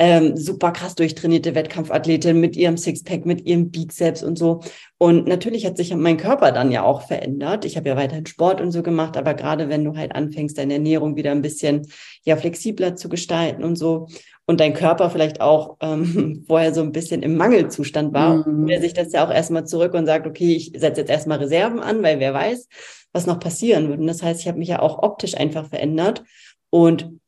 [0.00, 4.60] ähm, super krass durchtrainierte Wettkampfathletin mit ihrem Sixpack, mit ihrem Bizeps und so.
[4.96, 7.66] Und natürlich hat sich mein Körper dann ja auch verändert.
[7.66, 10.74] Ich habe ja weiterhin Sport und so gemacht, aber gerade wenn du halt anfängst, deine
[10.74, 11.86] Ernährung wieder ein bisschen
[12.24, 14.08] ja flexibler zu gestalten und so
[14.46, 18.68] und dein Körper vielleicht auch ähm, vorher so ein bisschen im Mangelzustand war, mhm.
[18.68, 21.80] der sich das ja auch erstmal zurück und sagt, okay, ich setze jetzt erstmal Reserven
[21.80, 22.68] an, weil wer weiß,
[23.12, 24.00] was noch passieren wird.
[24.00, 26.24] Und das heißt, ich habe mich ja auch optisch einfach verändert
[26.70, 27.19] und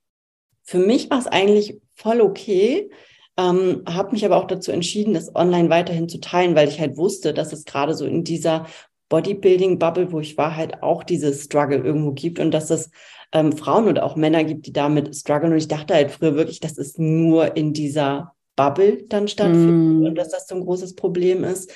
[0.72, 2.88] für mich war es eigentlich voll okay.
[3.36, 6.96] Ähm, habe mich aber auch dazu entschieden, das online weiterhin zu teilen, weil ich halt
[6.96, 8.66] wusste, dass es gerade so in dieser
[9.10, 12.90] Bodybuilding-Bubble, wo ich war, halt auch dieses Struggle irgendwo gibt und dass es
[13.32, 15.52] ähm, Frauen und auch Männer gibt, die damit strugglen.
[15.52, 20.06] Und ich dachte halt früher wirklich, dass es nur in dieser Bubble dann stattfindet mm.
[20.06, 21.70] und dass das so ein großes Problem ist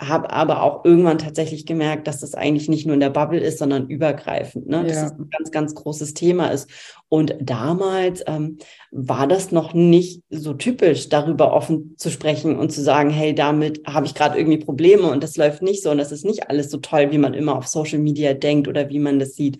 [0.00, 3.58] habe aber auch irgendwann tatsächlich gemerkt, dass das eigentlich nicht nur in der Bubble ist,
[3.58, 4.84] sondern übergreifend, ne?
[4.84, 5.06] dass ja.
[5.06, 6.70] es ein ganz, ganz großes Thema ist.
[7.08, 8.58] Und damals ähm,
[8.90, 13.82] war das noch nicht so typisch, darüber offen zu sprechen und zu sagen, hey, damit
[13.86, 16.70] habe ich gerade irgendwie Probleme und das läuft nicht so und das ist nicht alles
[16.70, 19.58] so toll, wie man immer auf Social Media denkt oder wie man das sieht.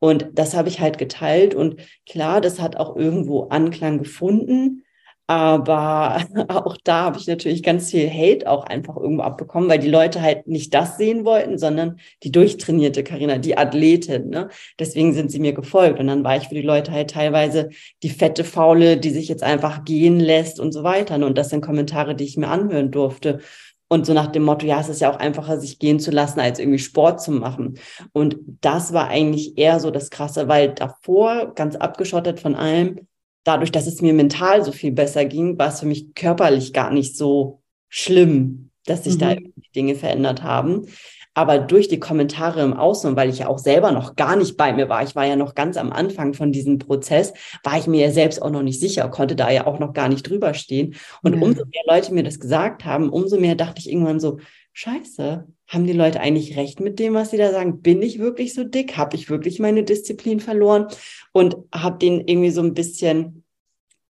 [0.00, 4.84] Und das habe ich halt geteilt und klar, das hat auch irgendwo Anklang gefunden.
[5.28, 9.90] Aber auch da habe ich natürlich ganz viel Hate auch einfach irgendwo abbekommen, weil die
[9.90, 14.30] Leute halt nicht das sehen wollten, sondern die durchtrainierte Karina, die Athletin.
[14.30, 14.48] Ne?
[14.78, 16.00] Deswegen sind sie mir gefolgt.
[16.00, 17.68] Und dann war ich für die Leute halt teilweise
[18.02, 21.18] die fette Faule, die sich jetzt einfach gehen lässt und so weiter.
[21.18, 21.26] Ne?
[21.26, 23.40] Und das sind Kommentare, die ich mir anhören durfte.
[23.88, 26.40] Und so nach dem Motto, ja, es ist ja auch einfacher, sich gehen zu lassen,
[26.40, 27.78] als irgendwie Sport zu machen.
[28.12, 33.06] Und das war eigentlich eher so das Krasse, weil davor, ganz abgeschottet von allem,
[33.48, 36.90] dadurch, dass es mir mental so viel besser ging, war es für mich körperlich gar
[36.90, 39.18] nicht so schlimm, dass sich mhm.
[39.18, 39.36] da
[39.74, 40.86] Dinge verändert haben.
[41.32, 44.72] Aber durch die Kommentare im Außen, weil ich ja auch selber noch gar nicht bei
[44.72, 47.32] mir war, ich war ja noch ganz am Anfang von diesem Prozess,
[47.62, 50.08] war ich mir ja selbst auch noch nicht sicher, konnte da ja auch noch gar
[50.08, 50.96] nicht drüber stehen.
[51.22, 51.42] Und mhm.
[51.42, 54.40] umso mehr Leute mir das gesagt haben, umso mehr dachte ich irgendwann so,
[54.72, 57.82] scheiße, haben die Leute eigentlich recht mit dem, was sie da sagen?
[57.82, 58.96] Bin ich wirklich so dick?
[58.96, 60.86] Habe ich wirklich meine Disziplin verloren?
[61.32, 63.44] Und habe denen irgendwie so ein bisschen,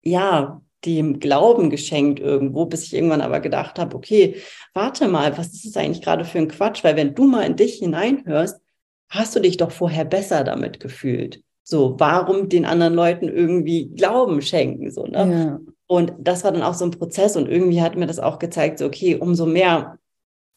[0.02, 4.36] ja, dem Glauben geschenkt irgendwo, bis ich irgendwann aber gedacht habe, okay,
[4.74, 6.82] warte mal, was ist das eigentlich gerade für ein Quatsch?
[6.82, 8.60] Weil wenn du mal in dich hineinhörst,
[9.08, 11.42] hast du dich doch vorher besser damit gefühlt.
[11.62, 14.90] So, warum den anderen Leuten irgendwie Glauben schenken?
[14.90, 15.18] So, ne?
[15.18, 15.60] Ja.
[15.86, 18.78] Und das war dann auch so ein Prozess und irgendwie hat mir das auch gezeigt,
[18.78, 19.98] so, okay, umso mehr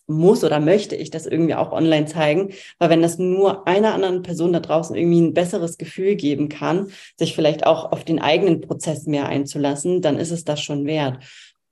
[0.08, 4.22] muss oder möchte ich das irgendwie auch online zeigen, weil wenn das nur einer anderen
[4.22, 6.88] Person da draußen irgendwie ein besseres Gefühl geben kann,
[7.18, 11.20] sich vielleicht auch auf den eigenen Prozess mehr einzulassen, dann ist es das schon wert.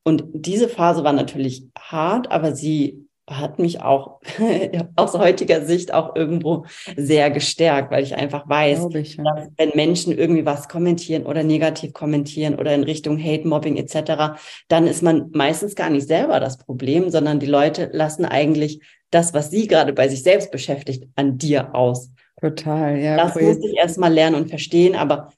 [0.04, 4.20] Und diese Phase war natürlich hart, aber sie hat mich auch
[4.96, 6.66] aus heutiger Sicht auch irgendwo
[6.98, 9.24] sehr gestärkt, weil ich einfach weiß, ich, ja.
[9.24, 14.38] dass wenn Menschen irgendwie was kommentieren oder negativ kommentieren oder in Richtung Hate, Mobbing etc.,
[14.68, 19.34] dann ist man meistens gar nicht selber das Problem, sondern die Leute lassen eigentlich das,
[19.34, 22.10] was sie gerade bei sich selbst beschäftigt, an dir aus.
[22.42, 23.16] Total, ja.
[23.16, 25.32] Das musste ich erstmal lernen und verstehen, aber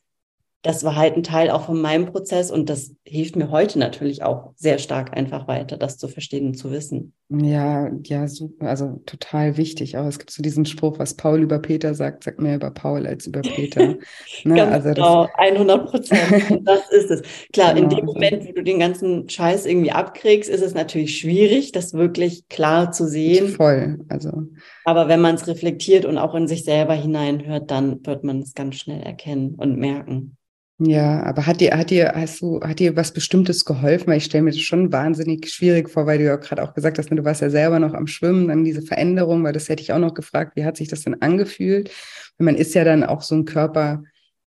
[0.65, 4.23] das war halt ein Teil auch von meinem Prozess und das hilft mir heute natürlich
[4.23, 7.13] auch sehr stark einfach weiter, das zu verstehen und zu wissen.
[7.29, 9.95] Ja, ja, super, also total wichtig.
[9.95, 13.05] Aber es gibt so diesen Spruch, was Paul über Peter sagt, sagt mehr über Paul
[13.05, 13.95] als über Peter.
[14.43, 14.55] Ne?
[14.55, 16.61] Ganz also genau, 100 Prozent.
[16.65, 17.21] Das ist es.
[17.53, 17.89] Klar, genau.
[17.89, 21.93] in dem Moment, wo du den ganzen Scheiß irgendwie abkriegst, ist es natürlich schwierig, das
[21.93, 23.49] wirklich klar zu sehen.
[23.49, 24.43] Voll, also.
[24.83, 28.53] Aber wenn man es reflektiert und auch in sich selber hineinhört, dann wird man es
[28.53, 30.37] ganz schnell erkennen und merken.
[30.79, 34.07] Ja, aber hat dir, hat dir, hast du, hat dir was Bestimmtes geholfen?
[34.07, 36.97] Weil ich stelle mir das schon wahnsinnig schwierig vor, weil du ja gerade auch gesagt
[36.97, 39.81] hast, ne, du warst ja selber noch am Schwimmen, dann diese Veränderung, weil das hätte
[39.81, 41.91] ich auch noch gefragt, wie hat sich das denn angefühlt?
[42.39, 44.03] Man ist ja dann auch so ein Körper,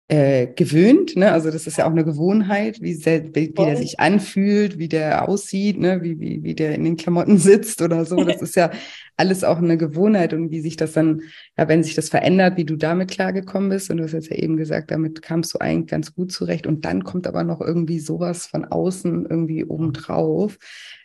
[0.10, 1.16] äh, gewöhnt.
[1.16, 1.32] Ne?
[1.32, 4.90] Also das ist ja auch eine Gewohnheit, wie, sehr, wie, wie der sich anfühlt, wie
[4.90, 6.02] der aussieht, ne?
[6.02, 8.24] wie, wie, wie der in den Klamotten sitzt oder so.
[8.24, 8.72] Das ist ja
[9.18, 11.22] alles auch eine Gewohnheit und wie sich das dann,
[11.58, 13.92] ja, wenn sich das verändert, wie du damit klargekommen bist.
[13.92, 16.66] Und du hast jetzt ja eben gesagt, damit kamst du eigentlich ganz gut zurecht.
[16.66, 20.58] Und dann kommt aber noch irgendwie sowas von außen irgendwie obendrauf.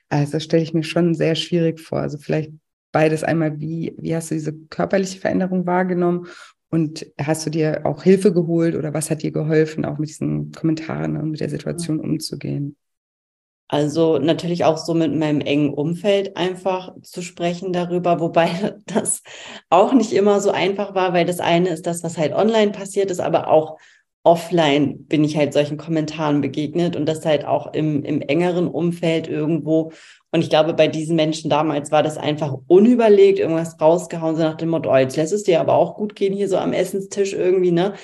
[0.09, 1.99] Also das stelle ich mir schon sehr schwierig vor.
[1.99, 2.53] Also vielleicht
[2.90, 6.27] beides einmal, wie, wie hast du diese körperliche Veränderung wahrgenommen
[6.75, 10.51] und hast du dir auch Hilfe geholt oder was hat dir geholfen, auch mit diesen
[10.51, 12.77] Kommentaren und mit der Situation umzugehen?
[13.69, 18.51] Also natürlich auch so mit meinem engen Umfeld einfach zu sprechen darüber, wobei
[18.87, 19.23] das
[19.71, 23.13] auch nicht immer so einfach war, weil das eine ist das, was halt online passiert
[23.13, 23.79] ist, aber auch
[24.25, 29.29] offline bin ich halt solchen Kommentaren begegnet und das halt auch im, im engeren Umfeld
[29.29, 29.93] irgendwo.
[30.35, 34.57] Und ich glaube, bei diesen Menschen damals war das einfach unüberlegt, irgendwas rausgehauen, so nach
[34.57, 37.35] dem Motto, oh, jetzt lässt es dir aber auch gut gehen hier so am Essenstisch
[37.35, 37.94] irgendwie, ne?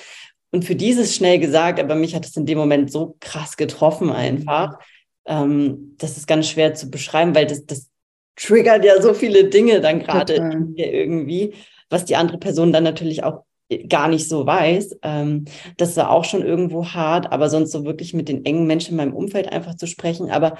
[0.49, 4.13] Und für dieses schnell gesagt, aber mich hat es in dem Moment so krass getroffen
[4.13, 4.79] einfach.
[5.25, 7.89] Ähm, das ist ganz schwer zu beschreiben, weil das, das
[8.37, 10.35] triggert ja so viele Dinge dann gerade
[10.77, 11.53] irgendwie,
[11.89, 13.43] was die andere Person dann natürlich auch
[13.89, 14.99] gar nicht so weiß.
[15.01, 15.43] Ähm,
[15.75, 18.97] das war auch schon irgendwo hart, aber sonst so wirklich mit den engen Menschen in
[18.97, 20.31] meinem Umfeld einfach zu sprechen.
[20.31, 20.55] Aber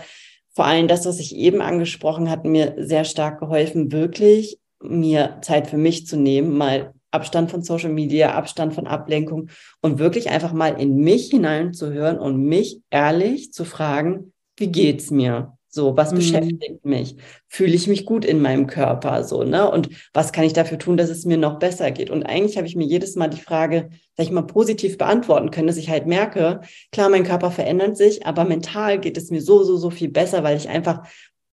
[0.54, 5.68] vor allem das, was ich eben angesprochen hat, mir sehr stark geholfen, wirklich mir Zeit
[5.68, 9.50] für mich zu nehmen, mal Abstand von Social Media, Abstand von Ablenkung
[9.82, 15.58] und wirklich einfach mal in mich hineinzuhören und mich ehrlich zu fragen, wie geht's mir?
[15.74, 16.18] So, was mhm.
[16.18, 17.16] beschäftigt mich?
[17.48, 19.24] Fühle ich mich gut in meinem Körper?
[19.24, 19.72] So, ne?
[19.72, 22.10] Und was kann ich dafür tun, dass es mir noch besser geht?
[22.10, 25.68] Und eigentlich habe ich mir jedes Mal die Frage, sag ich mal, positiv beantworten können,
[25.68, 26.60] dass ich halt merke,
[26.92, 30.44] klar, mein Körper verändert sich, aber mental geht es mir so, so, so viel besser,
[30.44, 31.08] weil ich einfach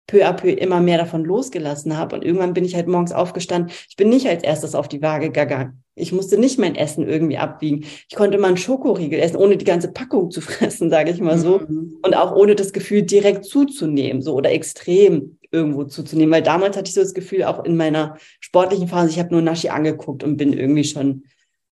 [0.09, 2.17] peu à peu immer mehr davon losgelassen habe.
[2.17, 3.73] Und irgendwann bin ich halt morgens aufgestanden.
[3.89, 5.85] Ich bin nicht als erstes auf die Waage gegangen.
[5.99, 7.85] Ich musste nicht mein Essen irgendwie abwiegen.
[8.09, 11.39] Ich konnte mal einen Schokoriegel essen, ohne die ganze Packung zu fressen, sage ich mal
[11.39, 11.61] so.
[11.61, 11.99] Mhm.
[12.03, 16.33] Und auch ohne das Gefühl, direkt zuzunehmen, so oder extrem irgendwo zuzunehmen.
[16.33, 19.43] Weil damals hatte ich so das Gefühl, auch in meiner sportlichen Phase, ich habe nur
[19.43, 21.25] Naschi angeguckt und bin irgendwie schon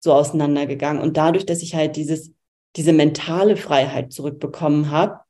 [0.01, 1.03] so auseinandergegangen.
[1.03, 2.33] Und dadurch, dass ich halt dieses,
[2.77, 5.21] diese mentale Freiheit zurückbekommen habe,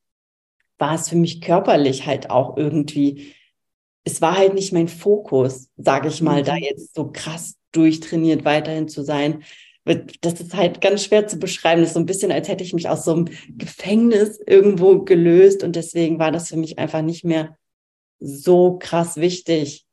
[0.79, 3.35] war es für mich körperlich halt auch irgendwie,
[4.05, 6.47] es war halt nicht mein Fokus, sage ich mal, mhm.
[6.47, 9.43] da jetzt so krass durchtrainiert weiterhin zu sein.
[10.21, 11.81] Das ist halt ganz schwer zu beschreiben.
[11.81, 15.65] Das ist so ein bisschen, als hätte ich mich aus so einem Gefängnis irgendwo gelöst.
[15.65, 17.57] Und deswegen war das für mich einfach nicht mehr
[18.21, 19.85] so krass wichtig.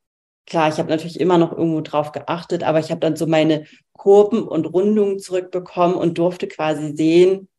[0.46, 3.66] Klar, ich habe natürlich immer noch irgendwo drauf geachtet, aber ich habe dann so meine
[3.94, 7.50] Kurven und Rundungen zurückbekommen und durfte quasi sehen,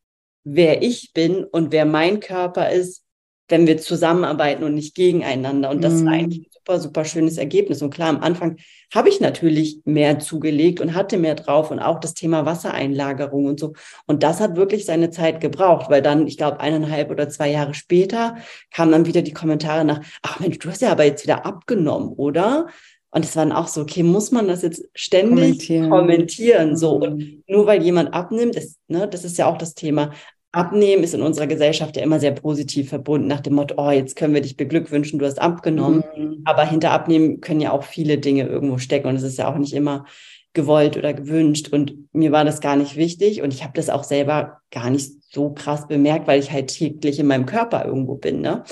[0.44, 3.04] wer ich bin und wer mein Körper ist
[3.50, 5.70] wenn wir zusammenarbeiten und nicht gegeneinander.
[5.70, 7.82] Und das war eigentlich ein super, super schönes Ergebnis.
[7.82, 8.56] Und klar, am Anfang
[8.94, 13.60] habe ich natürlich mehr zugelegt und hatte mehr drauf und auch das Thema Wassereinlagerung und
[13.60, 13.72] so.
[14.06, 17.74] Und das hat wirklich seine Zeit gebraucht, weil dann, ich glaube, eineinhalb oder zwei Jahre
[17.74, 18.36] später
[18.72, 22.10] kamen dann wieder die Kommentare nach, ach Mensch, du hast ja aber jetzt wieder abgenommen,
[22.10, 22.68] oder?
[23.12, 25.90] Und es war dann auch so, okay, muss man das jetzt ständig kommentieren?
[25.90, 27.42] kommentieren so, und mm.
[27.48, 30.12] nur weil jemand abnimmt, ist, ne, das ist ja auch das Thema.
[30.52, 34.16] Abnehmen ist in unserer Gesellschaft ja immer sehr positiv verbunden, nach dem Motto, oh, jetzt
[34.16, 36.02] können wir dich beglückwünschen, du hast abgenommen.
[36.16, 36.42] Mhm.
[36.44, 39.58] Aber hinter Abnehmen können ja auch viele Dinge irgendwo stecken und es ist ja auch
[39.58, 40.06] nicht immer
[40.52, 41.68] gewollt oder gewünscht.
[41.68, 43.42] Und mir war das gar nicht wichtig.
[43.42, 47.20] Und ich habe das auch selber gar nicht so krass bemerkt, weil ich halt täglich
[47.20, 48.40] in meinem Körper irgendwo bin.
[48.40, 48.64] Ne?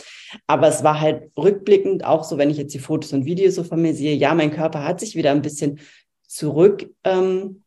[0.46, 3.62] Aber es war halt rückblickend auch so, wenn ich jetzt die Fotos und Videos so
[3.62, 5.78] von mir sehe, ja, mein Körper hat sich wieder ein bisschen
[6.26, 7.62] zurück ähm,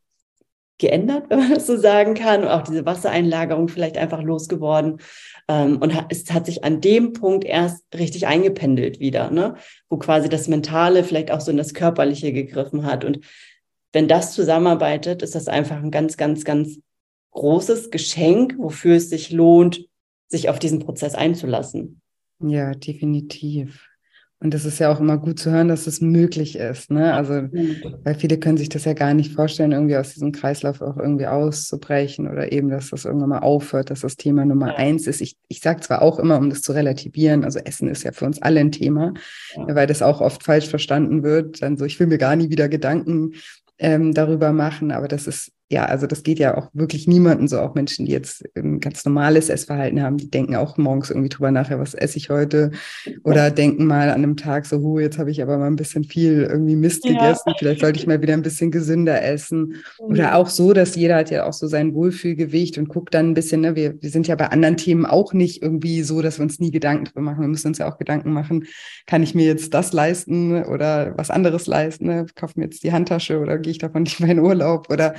[0.82, 2.42] geändert, wenn man das so sagen kann.
[2.42, 4.98] Und auch diese Wassereinlagerung vielleicht einfach losgeworden.
[5.48, 9.56] Ähm, und es hat sich an dem Punkt erst richtig eingependelt wieder, ne?
[9.90, 13.06] wo quasi das Mentale vielleicht auch so in das Körperliche gegriffen hat.
[13.06, 13.20] Und
[13.94, 16.80] wenn das zusammenarbeitet, ist das einfach ein ganz, ganz, ganz
[17.32, 19.88] großes Geschenk, wofür es sich lohnt,
[20.28, 22.02] sich auf diesen Prozess einzulassen.
[22.40, 23.91] Ja, definitiv.
[24.44, 26.90] Und das ist ja auch immer gut zu hören, dass es möglich ist.
[26.90, 27.14] Ne?
[27.14, 27.34] Also,
[28.04, 31.28] weil viele können sich das ja gar nicht vorstellen, irgendwie aus diesem Kreislauf auch irgendwie
[31.28, 35.22] auszubrechen oder eben, dass das irgendwann mal aufhört, dass das Thema Nummer eins ist.
[35.22, 38.26] Ich, ich sage zwar auch immer, um das zu relativieren, also Essen ist ja für
[38.26, 39.14] uns alle ein Thema,
[39.56, 41.62] weil das auch oft falsch verstanden wird.
[41.62, 43.34] Dann so, ich will mir gar nie wieder Gedanken
[43.78, 47.60] ähm, darüber machen, aber das ist ja, also das geht ja auch wirklich niemanden so,
[47.60, 51.50] auch Menschen, die jetzt ein ganz normales Essverhalten haben, die denken auch morgens irgendwie drüber
[51.50, 52.72] nachher, was esse ich heute?
[53.24, 56.04] Oder denken mal an einem Tag so, hu, jetzt habe ich aber mal ein bisschen
[56.04, 57.14] viel irgendwie Mist ja.
[57.14, 59.76] gegessen, vielleicht sollte ich mal wieder ein bisschen gesünder essen.
[59.98, 60.34] Oder mhm.
[60.34, 63.62] auch so, dass jeder hat ja auch so sein Wohlfühlgewicht und guckt dann ein bisschen,
[63.62, 66.60] ne, wir, wir sind ja bei anderen Themen auch nicht irgendwie so, dass wir uns
[66.60, 67.40] nie Gedanken drüber machen.
[67.40, 68.66] Wir müssen uns ja auch Gedanken machen,
[69.08, 72.08] kann ich mir jetzt das leisten oder was anderes leisten?
[72.08, 72.26] Ne?
[72.36, 74.90] Kaufe mir jetzt die Handtasche oder gehe ich davon nicht mehr in Urlaub?
[74.92, 75.16] Oder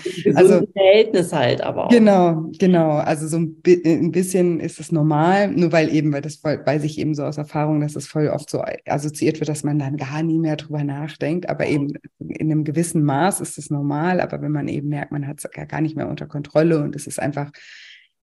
[0.51, 1.91] also Verhältnis halt aber auch.
[1.91, 2.93] Genau, genau.
[2.93, 6.85] Also so ein, ein, bisschen ist es normal, nur weil eben, weil das voll, weiß
[6.85, 9.97] ich eben so aus Erfahrung, dass es voll oft so assoziiert wird, dass man dann
[9.97, 11.49] gar nie mehr drüber nachdenkt.
[11.49, 14.21] Aber eben in einem gewissen Maß ist es normal.
[14.21, 17.07] Aber wenn man eben merkt, man hat es gar nicht mehr unter Kontrolle und es
[17.07, 17.51] ist einfach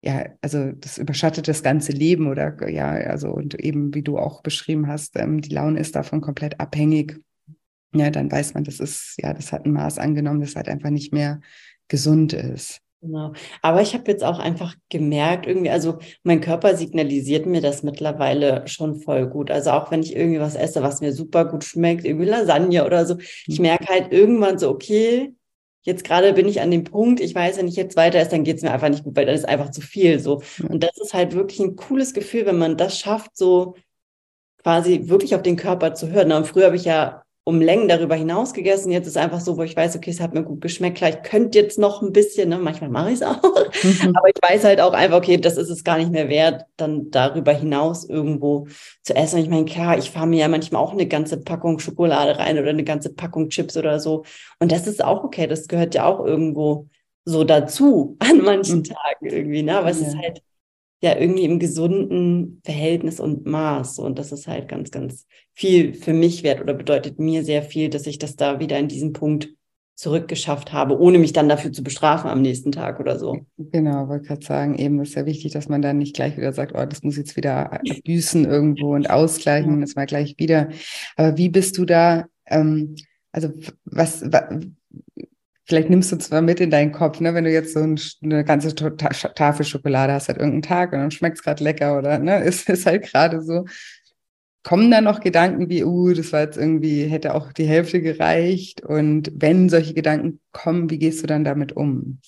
[0.02, 4.42] ja, also das überschattet das ganze Leben oder ja, also und eben wie du auch
[4.42, 7.20] beschrieben hast, ähm, die Laune ist davon komplett abhängig.
[7.94, 10.92] Ja, dann weiß man, das ist, ja, das hat ein Maß angenommen, das halt einfach
[10.92, 11.42] nicht mehr
[11.90, 12.82] gesund ist.
[13.02, 13.32] Genau.
[13.62, 18.68] Aber ich habe jetzt auch einfach gemerkt, irgendwie, also mein Körper signalisiert mir das mittlerweile
[18.68, 19.52] schon voll gut.
[19.52, 23.06] Also auch wenn ich irgendwie was esse, was mir super gut schmeckt, irgendwie Lasagne oder
[23.06, 23.64] so, ich mhm.
[23.64, 25.34] merke halt irgendwann so, okay,
[25.84, 28.44] jetzt gerade bin ich an dem Punkt, ich weiß, wenn ich jetzt weiter ist, dann
[28.44, 30.42] geht es mir einfach nicht gut, weil dann ist einfach zu viel so.
[30.68, 33.76] Und das ist halt wirklich ein cooles Gefühl, wenn man das schafft, so
[34.62, 36.34] quasi wirklich auf den Körper zu hören.
[36.34, 38.92] Und früher habe ich ja um Längen darüber hinaus gegessen.
[38.92, 40.98] Jetzt ist einfach so, wo ich weiß, okay, es hat mir gut geschmeckt.
[40.98, 42.60] Klar, ich könnte jetzt noch ein bisschen, ne?
[42.60, 44.16] manchmal mache ich es auch, mhm.
[44.16, 47.10] aber ich weiß halt auch einfach, okay, das ist es gar nicht mehr wert, dann
[47.10, 48.68] darüber hinaus irgendwo
[49.02, 49.38] zu essen.
[49.38, 52.60] Und ich meine, klar, ich fahre mir ja manchmal auch eine ganze Packung Schokolade rein
[52.60, 54.26] oder eine ganze Packung Chips oder so.
[54.60, 56.86] Und das ist auch okay, das gehört ja auch irgendwo
[57.26, 58.84] so dazu an manchen mhm.
[58.84, 59.76] Tagen irgendwie, ne?
[59.76, 60.44] Aber es ist halt
[61.02, 64.00] ja irgendwie im gesunden Verhältnis und Maß.
[64.00, 67.90] Und das ist halt ganz, ganz viel für mich wert oder bedeutet mir sehr viel,
[67.90, 69.50] dass ich das da wieder in diesem Punkt
[70.00, 73.46] zurückgeschafft habe, ohne mich dann dafür zu bestrafen am nächsten Tag oder so.
[73.58, 76.74] Genau, wollte gerade sagen, eben ist ja wichtig, dass man dann nicht gleich wieder sagt,
[76.74, 80.70] oh, das muss jetzt wieder büßen irgendwo und ausgleichen und das mal gleich wieder.
[81.18, 82.96] Aber wie bist du da, ähm,
[83.34, 83.50] also
[83.84, 84.24] was
[85.70, 88.44] vielleicht nimmst du zwar mit in deinen Kopf, ne, wenn du jetzt so ein, eine
[88.44, 92.44] ganze Tafel Schokolade hast, halt irgendeinen Tag und dann schmeckt es gerade lecker oder ne,
[92.44, 93.66] ist, ist halt gerade so.
[94.64, 98.82] Kommen da noch Gedanken wie, uh, das war jetzt irgendwie, hätte auch die Hälfte gereicht?
[98.82, 102.20] Und wenn solche Gedanken kommen, wie gehst du dann damit um?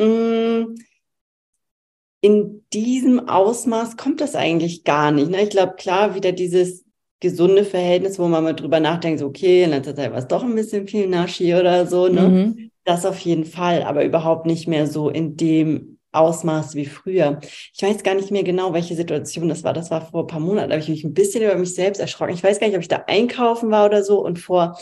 [0.00, 0.74] Mm,
[2.20, 5.30] in diesem Ausmaß kommt das eigentlich gar nicht.
[5.30, 5.42] Ne?
[5.42, 6.84] Ich glaube, klar, wieder dieses,
[7.20, 10.44] gesunde Verhältnis, wo man mal drüber nachdenkt, so, okay, in letzter Zeit war es doch
[10.44, 12.28] ein bisschen viel Naschi oder so, ne?
[12.28, 12.70] Mhm.
[12.84, 17.38] Das auf jeden Fall, aber überhaupt nicht mehr so in dem Ausmaß wie früher.
[17.74, 19.74] Ich weiß gar nicht mehr genau, welche Situation das war.
[19.74, 22.00] Das war vor ein paar Monaten, da habe ich mich ein bisschen über mich selbst
[22.00, 22.32] erschrocken.
[22.32, 24.78] Ich weiß gar nicht, ob ich da einkaufen war oder so und vor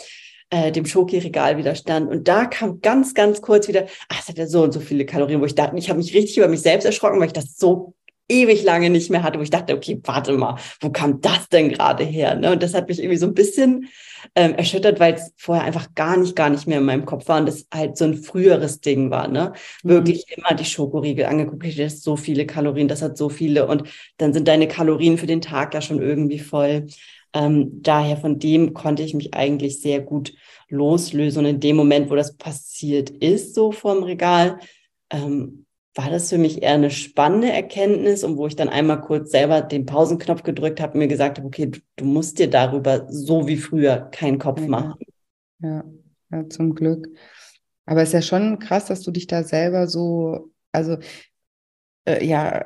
[0.49, 2.09] äh, dem Schoki-Regal wieder stand.
[2.09, 5.05] Und da kam ganz, ganz kurz wieder, ach, es hat ja so und so viele
[5.05, 7.57] Kalorien, wo ich dachte, ich habe mich richtig über mich selbst erschrocken, weil ich das
[7.57, 7.93] so
[8.29, 11.69] ewig lange nicht mehr hatte, wo ich dachte, okay, warte mal, wo kam das denn
[11.69, 12.35] gerade her?
[12.35, 12.51] Ne?
[12.51, 13.87] Und das hat mich irgendwie so ein bisschen
[14.35, 17.39] ähm, erschüttert, weil es vorher einfach gar nicht, gar nicht mehr in meinem Kopf war
[17.39, 19.27] und das halt so ein früheres Ding war.
[19.27, 19.53] Ne?
[19.83, 19.89] Mhm.
[19.89, 23.83] Wirklich immer die Schokoriegel angeguckt, das hat so viele Kalorien, das hat so viele und
[24.17, 26.87] dann sind deine Kalorien für den Tag ja schon irgendwie voll.
[27.33, 30.33] Ähm, daher von dem konnte ich mich eigentlich sehr gut
[30.69, 34.59] loslösen und in dem Moment, wo das passiert ist, so vorm Regal,
[35.11, 35.66] ähm,
[35.97, 39.61] war das für mich eher eine spannende Erkenntnis und wo ich dann einmal kurz selber
[39.61, 43.57] den Pausenknopf gedrückt habe und mir gesagt habe, okay, du, musst dir darüber so wie
[43.57, 44.67] früher keinen Kopf ja.
[44.67, 44.93] machen.
[45.59, 45.83] Ja,
[46.31, 47.07] ja, zum Glück.
[47.85, 50.97] Aber es ist ja schon krass, dass du dich da selber so, also
[52.07, 52.65] äh, ja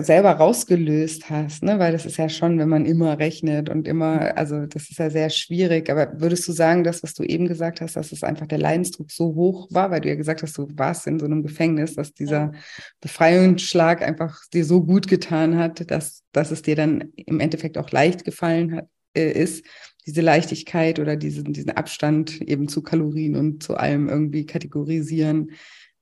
[0.00, 1.78] selber rausgelöst hast, ne?
[1.78, 5.08] Weil das ist ja schon, wenn man immer rechnet und immer, also das ist ja
[5.08, 5.88] sehr schwierig.
[5.90, 9.10] Aber würdest du sagen, das, was du eben gesagt hast, dass es einfach der Leidensdruck
[9.10, 12.12] so hoch war, weil du ja gesagt hast, du warst in so einem Gefängnis, dass
[12.12, 12.52] dieser
[13.00, 17.90] Befreiungsschlag einfach dir so gut getan hat, dass, dass es dir dann im Endeffekt auch
[17.92, 19.64] leicht gefallen hat, äh, ist,
[20.04, 25.52] diese Leichtigkeit oder diesen, diesen Abstand eben zu Kalorien und zu allem irgendwie kategorisieren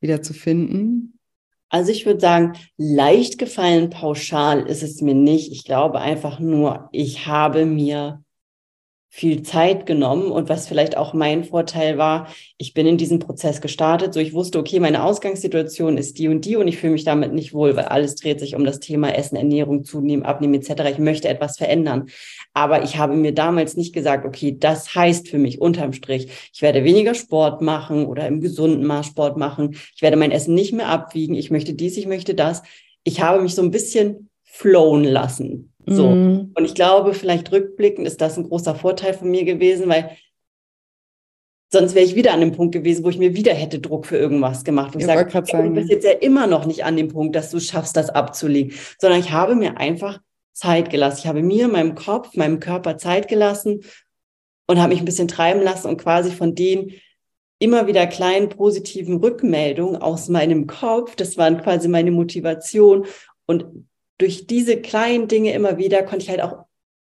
[0.00, 1.19] wieder zu finden?
[1.70, 5.52] Also ich würde sagen, leicht gefallen pauschal ist es mir nicht.
[5.52, 8.22] Ich glaube einfach nur, ich habe mir
[9.12, 13.60] viel Zeit genommen und was vielleicht auch mein Vorteil war, ich bin in diesen Prozess
[13.60, 17.02] gestartet, so ich wusste, okay, meine Ausgangssituation ist die und die und ich fühle mich
[17.02, 20.82] damit nicht wohl, weil alles dreht sich um das Thema Essen, Ernährung, Zunehmen, Abnehmen etc.
[20.90, 22.06] Ich möchte etwas verändern.
[22.54, 26.62] Aber ich habe mir damals nicht gesagt, okay, das heißt für mich unterm Strich, ich
[26.62, 29.76] werde weniger Sport machen oder im gesunden Maß Sport machen.
[29.96, 31.34] Ich werde mein Essen nicht mehr abwiegen.
[31.34, 32.62] Ich möchte dies, ich möchte das.
[33.02, 35.69] Ich habe mich so ein bisschen flown lassen.
[35.90, 36.08] So.
[36.08, 36.52] Mhm.
[36.54, 40.16] Und ich glaube, vielleicht rückblickend ist das ein großer Vorteil von mir gewesen, weil
[41.72, 44.16] sonst wäre ich wieder an dem Punkt gewesen, wo ich mir wieder hätte Druck für
[44.16, 44.94] irgendwas gemacht.
[44.94, 47.34] Wo ich, ich sage, sagen, du bist jetzt ja immer noch nicht an dem Punkt,
[47.34, 50.20] dass du schaffst, das abzulegen, sondern ich habe mir einfach
[50.52, 51.18] Zeit gelassen.
[51.22, 53.80] Ich habe mir, meinem Kopf, meinem Körper Zeit gelassen
[54.68, 56.92] und habe mich ein bisschen treiben lassen und quasi von den
[57.58, 63.06] immer wieder kleinen positiven Rückmeldungen aus meinem Kopf, das waren quasi meine Motivation
[63.46, 63.88] und
[64.20, 66.64] durch diese kleinen Dinge immer wieder konnte ich halt auch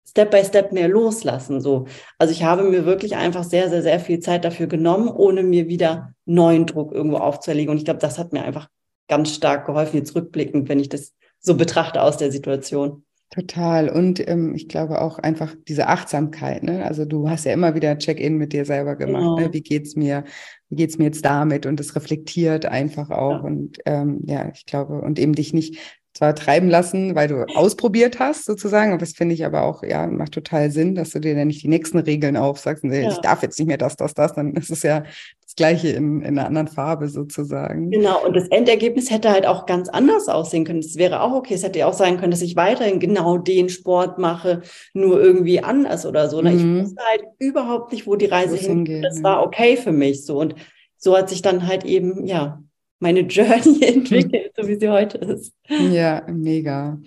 [0.07, 1.61] Step by Step mehr loslassen.
[1.61, 1.87] So.
[2.19, 5.69] Also ich habe mir wirklich einfach sehr, sehr, sehr viel Zeit dafür genommen, ohne mir
[5.69, 7.71] wieder neuen Druck irgendwo aufzuerlegen.
[7.71, 8.69] Und ich glaube, das hat mir einfach
[9.09, 13.05] ganz stark geholfen, jetzt rückblickend, wenn ich das so betrachte aus der Situation.
[13.31, 13.91] Total.
[13.91, 16.63] Und ähm, ich glaube auch einfach diese Achtsamkeit.
[16.63, 16.85] Ne?
[16.85, 19.21] Also du hast ja immer wieder Check-in mit dir selber gemacht.
[19.21, 19.39] Genau.
[19.39, 19.53] Ne?
[19.53, 20.25] Wie geht's mir?
[20.71, 21.67] Wie geht's mir jetzt damit?
[21.67, 23.33] Und es reflektiert einfach auch.
[23.33, 23.41] Ja.
[23.41, 25.79] Und ähm, ja, ich glaube, und eben dich nicht
[26.19, 28.93] zwar treiben lassen, weil du ausprobiert hast, sozusagen.
[28.93, 31.63] Und das finde ich aber auch, ja, macht total Sinn, dass du dir dann nicht
[31.63, 33.09] die nächsten Regeln aufsagst und ja.
[33.09, 35.05] ich darf jetzt nicht mehr das, das, das, dann ist es ja
[35.45, 37.93] das Gleiche in, in einer anderen Farbe sozusagen.
[37.93, 40.81] Genau, und das Endergebnis hätte halt auch ganz anders aussehen können.
[40.81, 41.55] Es wäre auch okay.
[41.55, 44.63] Es hätte ja auch sein können, dass ich weiterhin genau den Sport mache,
[44.95, 46.43] nur irgendwie anders oder so.
[46.43, 46.51] Ne?
[46.51, 46.57] Mhm.
[46.79, 49.05] Ich wusste halt überhaupt nicht, wo die Reise hingeht.
[49.05, 50.41] Das war okay für mich so.
[50.41, 50.57] Und
[50.97, 52.61] so hat sich dann halt eben, ja,
[52.99, 55.53] meine Journey entwickelt, so wie sie heute ist.
[55.69, 56.99] Ja, mega.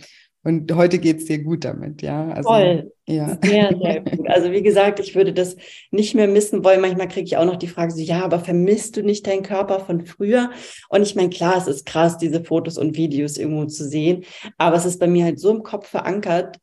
[0.43, 2.29] Und heute geht es dir gut damit, ja?
[2.29, 2.91] Also, Voll.
[3.07, 3.37] Ja.
[3.43, 4.27] Sehr, sehr gut.
[4.27, 5.55] Also wie gesagt, ich würde das
[5.91, 6.81] nicht mehr missen wollen.
[6.81, 9.79] Manchmal kriege ich auch noch die Frage so, ja, aber vermisst du nicht deinen Körper
[9.81, 10.49] von früher?
[10.89, 14.23] Und ich meine, klar, es ist krass, diese Fotos und Videos irgendwo zu sehen.
[14.57, 16.57] Aber es ist bei mir halt so im Kopf verankert,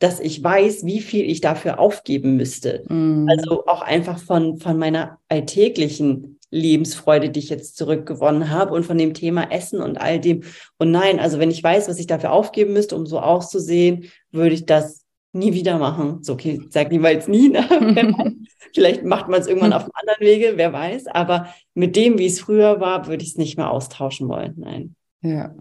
[0.00, 2.82] dass ich weiß, wie viel ich dafür aufgeben müsste.
[2.88, 3.28] Mm.
[3.28, 8.98] Also auch einfach von, von meiner alltäglichen Lebensfreude, die ich jetzt zurückgewonnen habe und von
[8.98, 10.42] dem Thema Essen und all dem.
[10.78, 14.54] Und nein, also wenn ich weiß, was ich dafür aufgeben müsste, um so auszusehen, würde
[14.54, 16.22] ich das nie wieder machen.
[16.22, 17.48] So, okay, sag niemals nie.
[17.48, 17.66] Ne?
[18.74, 21.06] Vielleicht macht man es irgendwann auf einem anderen Wege, wer weiß.
[21.06, 24.54] Aber mit dem, wie es früher war, würde ich es nicht mehr austauschen wollen.
[24.56, 24.94] Nein.
[25.22, 25.54] Ja,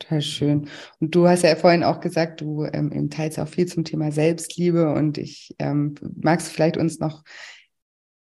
[0.00, 0.68] Total schön.
[0.98, 4.94] Und du hast ja vorhin auch gesagt, du ähm, teilst auch viel zum Thema Selbstliebe
[4.94, 7.22] und ich ähm, magst vielleicht uns noch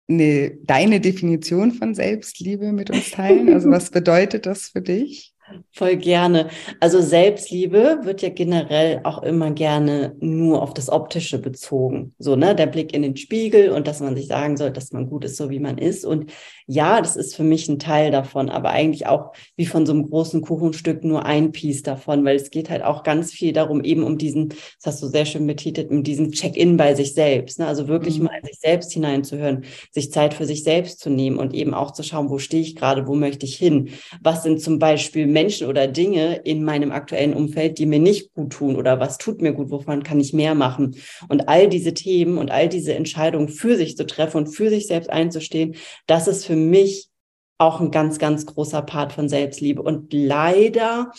[0.09, 3.53] eine, deine Definition von Selbstliebe mit uns teilen?
[3.53, 5.33] Also was bedeutet das für dich?
[5.71, 6.49] Voll gerne.
[6.79, 12.13] Also Selbstliebe wird ja generell auch immer gerne nur auf das Optische bezogen.
[12.17, 15.09] So, ne, der Blick in den Spiegel und dass man sich sagen soll, dass man
[15.09, 16.05] gut ist, so wie man ist.
[16.05, 16.31] Und
[16.67, 20.09] ja, das ist für mich ein Teil davon, aber eigentlich auch wie von so einem
[20.09, 24.03] großen Kuchenstück nur ein Piece davon, weil es geht halt auch ganz viel darum, eben
[24.03, 27.59] um diesen, das hast du sehr schön betitelt, um diesen Check-in bei sich selbst.
[27.59, 27.67] Ne?
[27.67, 28.25] Also wirklich mhm.
[28.25, 31.91] mal in sich selbst hineinzuhören, sich Zeit für sich selbst zu nehmen und eben auch
[31.91, 33.89] zu schauen, wo stehe ich gerade, wo möchte ich hin?
[34.21, 38.51] Was sind zum Beispiel Menschen oder Dinge in meinem aktuellen Umfeld, die mir nicht gut
[38.53, 40.95] tun oder was tut mir gut, wovon kann ich mehr machen?
[41.27, 44.87] Und all diese Themen und all diese Entscheidungen für sich zu treffen und für sich
[44.87, 45.75] selbst einzustehen,
[46.07, 47.09] das ist für mich
[47.57, 49.81] auch ein ganz, ganz großer Part von Selbstliebe.
[49.81, 51.11] Und leider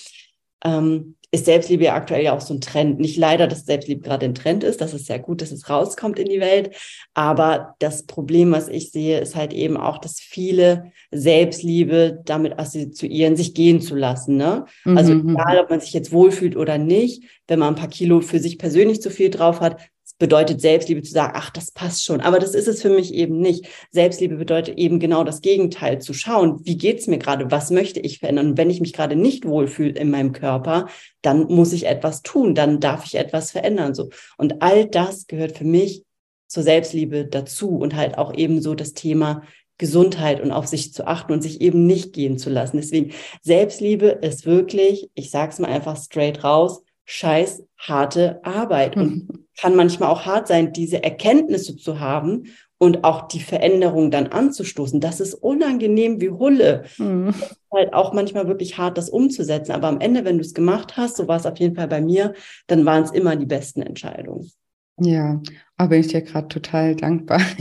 [0.65, 3.01] ähm, ist Selbstliebe ja aktuell ja auch so ein Trend.
[3.01, 6.19] Nicht leider, dass Selbstliebe gerade ein Trend ist, das ist sehr gut, dass es rauskommt
[6.19, 6.71] in die Welt.
[7.13, 13.37] Aber das Problem, was ich sehe, ist halt eben auch, dass viele Selbstliebe damit assoziieren,
[13.37, 14.37] sich gehen zu lassen.
[14.37, 14.65] Ne?
[14.85, 15.31] Also mhm.
[15.31, 18.59] egal, ob man sich jetzt wohlfühlt oder nicht, wenn man ein paar Kilo für sich
[18.59, 19.81] persönlich zu viel drauf hat,
[20.25, 22.23] bedeutet Selbstliebe zu sagen, ach, das passt schon.
[22.23, 23.67] Aber das ist es für mich eben nicht.
[23.91, 28.21] Selbstliebe bedeutet eben genau das Gegenteil, zu schauen, wie geht's mir gerade, was möchte ich
[28.21, 28.47] verändern.
[28.47, 30.89] Und wenn ich mich gerade nicht wohlfühle in meinem Körper,
[31.21, 33.95] dann muss ich etwas tun, dann darf ich etwas verändern.
[33.95, 34.09] So.
[34.39, 36.05] Und all das gehört für mich
[36.47, 39.43] zur Selbstliebe dazu und halt auch eben so das Thema
[39.77, 42.79] Gesundheit und auf sich zu achten und sich eben nicht gehen zu lassen.
[42.79, 43.13] Deswegen
[43.43, 49.29] Selbstliebe ist wirklich, ich sage es mal einfach straight raus, scheiß harte Arbeit und
[49.59, 52.45] kann manchmal auch hart sein, diese Erkenntnisse zu haben
[52.79, 55.01] und auch die Veränderung dann anzustoßen.
[55.01, 56.85] Das ist unangenehm wie Hulle.
[56.99, 57.29] Mhm.
[57.29, 59.73] Ist halt auch manchmal wirklich hart, das umzusetzen.
[59.73, 62.01] Aber am Ende, wenn du es gemacht hast, so war es auf jeden Fall bei
[62.01, 62.35] mir,
[62.67, 64.51] dann waren es immer die besten Entscheidungen.
[64.99, 65.41] Ja,
[65.77, 67.41] aber bin ich dir gerade total dankbar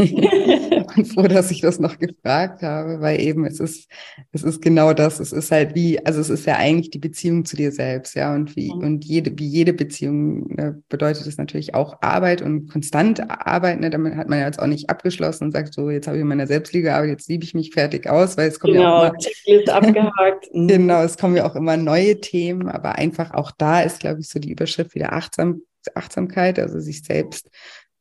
[0.95, 3.89] und froh, dass ich das noch gefragt habe, weil eben es ist,
[4.31, 5.19] es ist genau das.
[5.19, 8.35] Es ist halt wie, also es ist ja eigentlich die Beziehung zu dir selbst, ja.
[8.35, 8.83] Und wie, mhm.
[8.83, 13.79] und jede, wie jede Beziehung ne, bedeutet es natürlich auch Arbeit und konstant Arbeit.
[13.79, 13.89] Ne?
[13.89, 16.45] Damit hat man ja jetzt auch nicht abgeschlossen und sagt so, jetzt habe ich meine
[16.45, 19.15] Selbstliebe gearbeitet, jetzt liebe ich mich fertig aus, weil es kommt genau, ja auch
[19.47, 20.53] immer, abgehakt.
[20.53, 20.67] Mhm.
[20.67, 24.29] genau, es kommen ja auch immer neue Themen, aber einfach auch da ist, glaube ich,
[24.29, 25.63] so die Überschrift wieder achtsam
[25.95, 27.49] Achtsamkeit, also sich selbst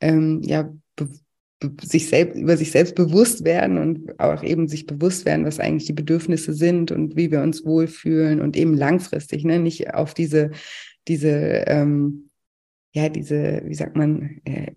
[0.01, 0.73] ähm, ja
[1.81, 5.87] sich selbst über sich selbst bewusst werden und auch eben sich bewusst werden, was eigentlich
[5.87, 10.51] die Bedürfnisse sind und wie wir uns wohlfühlen und eben langfristig, ne, nicht auf diese
[11.09, 12.31] diese ähm,
[12.93, 14.73] ja diese wie sagt man äh,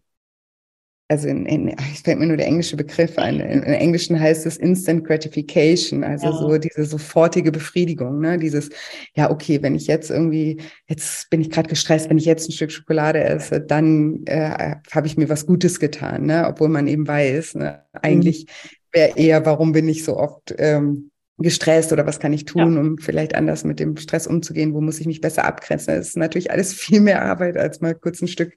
[1.07, 3.39] also in, in ich fällt mir nur der englische Begriff ein.
[3.39, 6.33] In, Englischen heißt es Instant Gratification, also ja.
[6.33, 8.39] so diese sofortige Befriedigung, ne?
[8.39, 8.69] Dieses,
[9.13, 12.53] ja, okay, wenn ich jetzt irgendwie, jetzt bin ich gerade gestresst, wenn ich jetzt ein
[12.53, 16.47] Stück Schokolade esse, dann äh, habe ich mir was Gutes getan, ne?
[16.47, 17.83] Obwohl man eben weiß, ne?
[18.01, 18.75] eigentlich mhm.
[18.91, 22.79] wäre eher, warum bin ich so oft ähm, gestresst oder was kann ich tun, ja.
[22.79, 25.95] um vielleicht anders mit dem Stress umzugehen, wo muss ich mich besser abgrenzen.
[25.95, 28.53] Das ist natürlich alles viel mehr Arbeit, als mal kurz ein Stück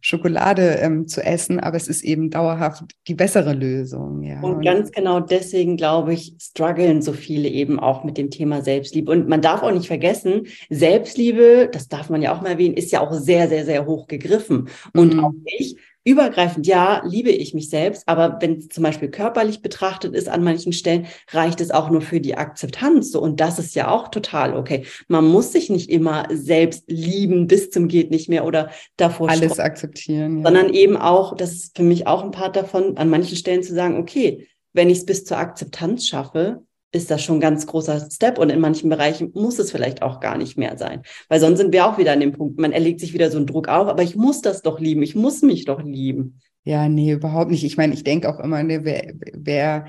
[0.00, 4.22] Schokolade ähm, zu essen, aber es ist eben dauerhaft die bessere Lösung.
[4.22, 4.40] Ja.
[4.40, 9.10] Und ganz genau deswegen, glaube ich, strugglen so viele eben auch mit dem Thema Selbstliebe.
[9.10, 12.92] Und man darf auch nicht vergessen, Selbstliebe, das darf man ja auch mal erwähnen, ist
[12.92, 14.68] ja auch sehr, sehr, sehr hoch gegriffen.
[14.92, 15.24] Und mhm.
[15.24, 20.14] auch ich übergreifend, ja, liebe ich mich selbst, aber wenn es zum Beispiel körperlich betrachtet
[20.14, 23.12] ist an manchen Stellen, reicht es auch nur für die Akzeptanz.
[23.12, 24.86] So, und das ist ja auch total okay.
[25.08, 29.58] Man muss sich nicht immer selbst lieben bis zum geht nicht mehr oder davor alles
[29.58, 30.44] akzeptieren, ja.
[30.44, 33.74] sondern eben auch, das ist für mich auch ein Part davon, an manchen Stellen zu
[33.74, 36.62] sagen, okay, wenn ich es bis zur Akzeptanz schaffe,
[36.92, 40.20] ist das schon ein ganz großer Step und in manchen Bereichen muss es vielleicht auch
[40.20, 43.00] gar nicht mehr sein, weil sonst sind wir auch wieder an dem Punkt, man erlegt
[43.00, 45.64] sich wieder so einen Druck auf, aber ich muss das doch lieben, ich muss mich
[45.64, 46.40] doch lieben.
[46.64, 47.64] Ja, nee, überhaupt nicht.
[47.64, 49.86] Ich meine, ich denke auch immer, ne, wer, wer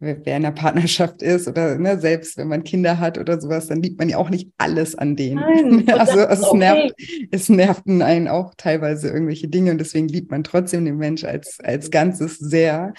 [0.00, 3.82] wer in einer Partnerschaft ist oder ne, selbst wenn man Kinder hat oder sowas, dann
[3.82, 5.40] liebt man ja auch nicht alles an denen.
[5.84, 6.94] Nein, also, also es, nervt,
[7.30, 11.60] es nervten einen auch teilweise irgendwelche Dinge und deswegen liebt man trotzdem den Mensch als,
[11.60, 12.94] als Ganzes sehr.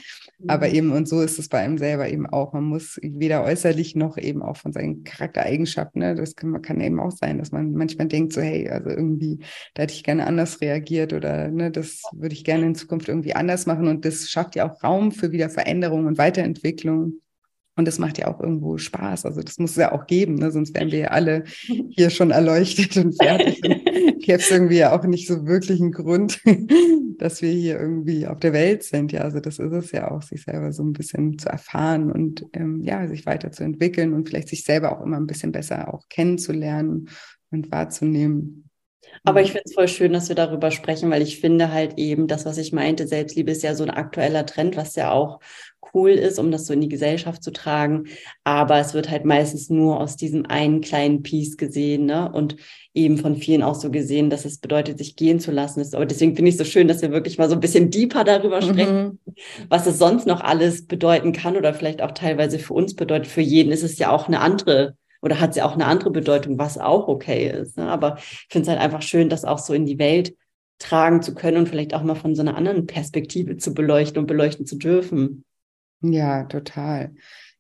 [0.48, 0.76] Aber mhm.
[0.76, 2.54] eben, und so ist es bei einem selber eben auch.
[2.54, 7.00] Man muss weder äußerlich noch eben auch von seinen Charaktereigenschaften, ne, das kann, kann eben
[7.00, 9.40] auch sein, dass man manchmal denkt, so, hey, also irgendwie,
[9.74, 13.36] da hätte ich gerne anders reagiert oder ne, das würde ich gerne in Zukunft irgendwie
[13.36, 13.88] anders machen.
[13.88, 17.22] Und das schafft ja auch Raum für wieder Veränderung und Weiterentwicklung.
[17.76, 19.26] Und das macht ja auch irgendwo Spaß.
[19.26, 20.52] Also das muss es ja auch geben, ne?
[20.52, 21.46] sonst wären wir ja alle
[21.90, 23.62] hier schon erleuchtet und fertig.
[24.20, 26.42] Gäbe es irgendwie ja auch nicht so wirklich einen Grund,
[27.18, 29.12] dass wir hier irgendwie auf der Welt sind.
[29.12, 32.46] Ja, also das ist es ja auch, sich selber so ein bisschen zu erfahren und
[32.54, 37.10] ähm, ja, sich weiterzuentwickeln und vielleicht sich selber auch immer ein bisschen besser auch kennenzulernen
[37.52, 38.70] und wahrzunehmen.
[39.24, 42.28] Aber ich finde es voll schön, dass wir darüber sprechen, weil ich finde halt eben
[42.28, 45.40] das, was ich meinte, Selbstliebe ist ja so ein aktueller Trend, was ja auch
[45.94, 48.06] cool ist, um das so in die Gesellschaft zu tragen.
[48.44, 52.32] Aber es wird halt meistens nur aus diesem einen kleinen Piece gesehen, ne?
[52.32, 52.56] Und
[52.94, 56.36] eben von vielen auch so gesehen, dass es bedeutet, sich gehen zu lassen Aber deswegen
[56.36, 59.20] finde ich es so schön, dass wir wirklich mal so ein bisschen deeper darüber sprechen,
[59.26, 59.34] mhm.
[59.70, 63.28] was es sonst noch alles bedeuten kann oder vielleicht auch teilweise für uns bedeutet.
[63.28, 66.58] Für jeden ist es ja auch eine andere oder hat sie auch eine andere Bedeutung,
[66.58, 67.78] was auch okay ist.
[67.78, 67.88] Ne?
[67.88, 70.36] Aber ich finde es halt einfach schön, das auch so in die Welt
[70.80, 74.28] tragen zu können und vielleicht auch mal von so einer anderen Perspektive zu beleuchten und
[74.28, 75.46] beleuchten zu dürfen.
[76.02, 77.16] Ja, total.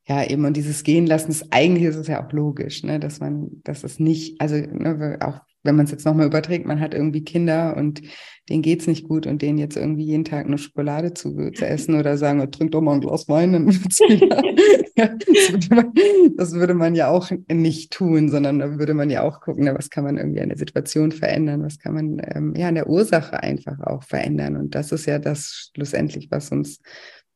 [0.07, 3.19] Ja, eben, und dieses Gehen lassen, ist, eigentlich ist es ja auch logisch, ne, dass
[3.19, 6.93] man, dass es nicht, also ne, auch wenn man es jetzt nochmal überträgt, man hat
[6.93, 8.01] irgendwie Kinder und
[8.49, 11.95] denen geht's nicht gut und denen jetzt irgendwie jeden Tag eine Schokolade zu, zu essen
[11.95, 14.41] oder sagen, trink doch mal ein Glas Wein, dann wird's wieder.
[14.95, 15.93] das, würde man,
[16.35, 19.77] das würde man ja auch nicht tun, sondern da würde man ja auch gucken, na,
[19.77, 22.89] was kann man irgendwie an der Situation verändern, was kann man ähm, ja an der
[22.89, 24.57] Ursache einfach auch verändern.
[24.57, 26.79] Und das ist ja das schlussendlich, was uns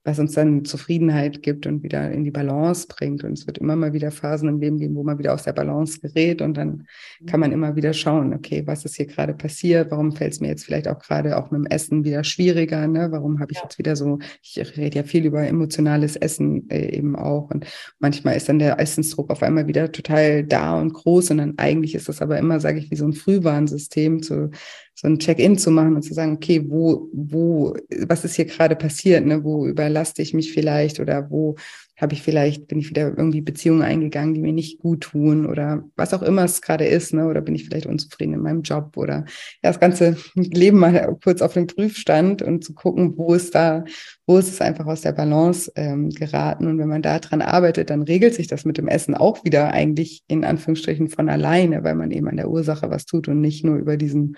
[0.06, 3.24] was uns dann Zufriedenheit gibt und wieder in die Balance bringt.
[3.24, 5.54] Und es wird immer mal wieder Phasen im Leben geben, wo man wieder aus der
[5.54, 6.44] Balance gerät.
[6.44, 6.86] Und dann
[7.26, 9.90] kann man immer wieder schauen, okay, was ist hier gerade passiert?
[9.90, 12.88] Warum fällt es mir jetzt vielleicht auch gerade auch mit dem Essen wieder schwieriger?
[12.88, 13.12] Ne?
[13.12, 13.64] Warum habe ich ja.
[13.64, 17.50] jetzt wieder so, ich rede ja viel über emotionales Essen äh, eben auch.
[17.50, 17.66] Und
[17.98, 21.32] manchmal ist dann der Essensdruck auf einmal wieder total da und groß.
[21.32, 24.52] Und dann eigentlich ist das aber immer, sage ich, wie so ein Frühwarnsystem zu
[24.96, 27.76] so ein Check-in zu machen und zu sagen, okay, wo, wo,
[28.08, 29.44] was ist hier gerade passiert, ne?
[29.44, 31.56] Wo überlaste ich mich vielleicht oder wo,
[31.98, 35.84] habe ich vielleicht, bin ich wieder irgendwie Beziehungen eingegangen, die mir nicht gut tun oder
[35.96, 37.28] was auch immer es gerade ist, ne?
[37.28, 39.24] Oder bin ich vielleicht unzufrieden in meinem Job oder
[39.64, 43.86] ja, das ganze Leben mal kurz auf den Prüfstand und zu gucken, wo ist da,
[44.26, 46.68] wo ist es einfach aus der Balance ähm, geraten.
[46.68, 49.72] Und wenn man da dran arbeitet, dann regelt sich das mit dem Essen auch wieder
[49.72, 53.64] eigentlich in Anführungsstrichen von alleine, weil man eben an der Ursache was tut und nicht
[53.64, 54.36] nur über diesen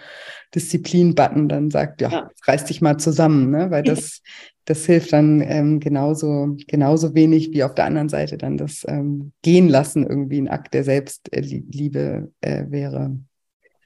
[0.53, 2.29] Disziplin-Button dann sagt, ja, ja.
[2.45, 3.71] reiß dich mal zusammen, ne?
[3.71, 4.21] Weil das
[4.67, 9.31] das hilft dann ähm, genauso, genauso wenig wie auf der anderen Seite dann das ähm,
[9.41, 13.17] Gehen lassen irgendwie ein Akt der Selbstliebe äh, wäre.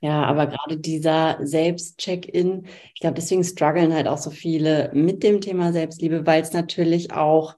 [0.01, 2.63] Ja, aber gerade dieser Selbstcheck-in,
[2.95, 7.13] ich glaube, deswegen strugglen halt auch so viele mit dem Thema Selbstliebe, weil es natürlich
[7.13, 7.55] auch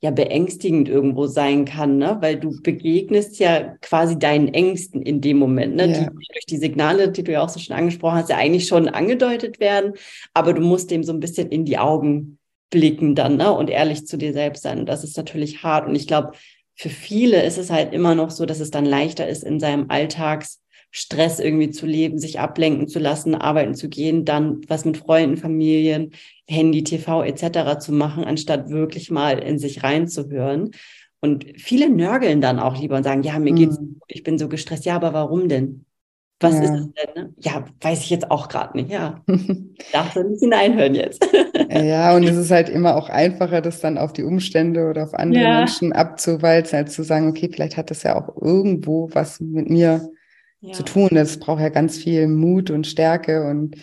[0.00, 2.16] ja beängstigend irgendwo sein kann, ne?
[2.20, 5.88] weil du begegnest ja quasi deinen Ängsten in dem Moment, ne?
[5.88, 6.00] Ja.
[6.00, 8.88] die durch die Signale, die du ja auch so schon angesprochen hast, ja eigentlich schon
[8.88, 9.92] angedeutet werden,
[10.32, 12.38] aber du musst dem so ein bisschen in die Augen
[12.72, 13.52] blicken dann ne?
[13.52, 14.80] und ehrlich zu dir selbst sein.
[14.80, 15.86] Und das ist natürlich hart.
[15.86, 16.32] Und ich glaube,
[16.74, 19.90] für viele ist es halt immer noch so, dass es dann leichter ist, in seinem
[19.90, 25.36] Alltagsstress irgendwie zu leben, sich ablenken zu lassen, arbeiten zu gehen, dann was mit Freunden,
[25.36, 26.12] Familien,
[26.48, 27.78] Handy, TV etc.
[27.78, 30.70] zu machen, anstatt wirklich mal in sich reinzuhören.
[31.20, 34.00] Und viele nörgeln dann auch lieber und sagen, ja, mir geht's mhm.
[34.08, 34.86] ich bin so gestresst.
[34.86, 35.84] Ja, aber warum denn?
[36.42, 36.62] Was ja.
[36.62, 37.24] ist es denn?
[37.24, 37.34] Ne?
[37.38, 38.90] Ja, weiß ich jetzt auch gerade nicht.
[38.90, 39.20] Ja,
[39.92, 41.26] darfst du nicht hineinhören jetzt.
[41.70, 45.14] ja, und es ist halt immer auch einfacher, das dann auf die Umstände oder auf
[45.14, 45.58] andere ja.
[45.58, 50.10] Menschen abzuwalzen, als zu sagen, okay, vielleicht hat das ja auch irgendwo was mit mir
[50.60, 50.72] ja.
[50.72, 51.10] zu tun.
[51.12, 53.76] Das braucht ja ganz viel Mut und Stärke und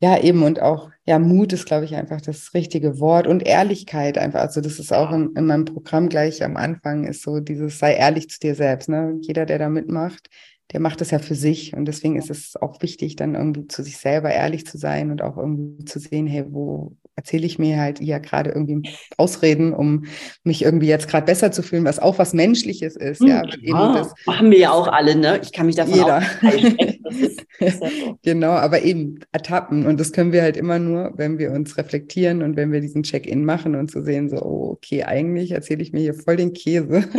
[0.00, 4.18] ja, eben und auch, ja, Mut ist, glaube ich, einfach das richtige Wort und Ehrlichkeit
[4.18, 4.40] einfach.
[4.40, 7.94] Also, das ist auch in, in meinem Programm gleich am Anfang, ist so dieses, sei
[7.94, 8.90] ehrlich zu dir selbst.
[8.90, 9.16] Ne?
[9.22, 10.28] Jeder, der da mitmacht,
[10.74, 11.72] der macht das ja für sich.
[11.72, 15.22] Und deswegen ist es auch wichtig, dann irgendwie zu sich selber ehrlich zu sein und
[15.22, 20.06] auch irgendwie zu sehen, hey, wo erzähle ich mir halt ja gerade irgendwie Ausreden, um
[20.42, 23.20] mich irgendwie jetzt gerade besser zu fühlen, was auch was Menschliches ist.
[23.22, 25.38] ja, ja eben das, machen wir ja auch alle, ne?
[25.44, 26.18] Ich kann mich davon jeder.
[26.18, 26.93] auch
[28.22, 29.86] genau, aber eben ertappen.
[29.86, 33.02] Und das können wir halt immer nur, wenn wir uns reflektieren und wenn wir diesen
[33.02, 36.36] Check-in machen und zu so sehen, so, oh, okay, eigentlich erzähle ich mir hier voll
[36.36, 37.04] den Käse.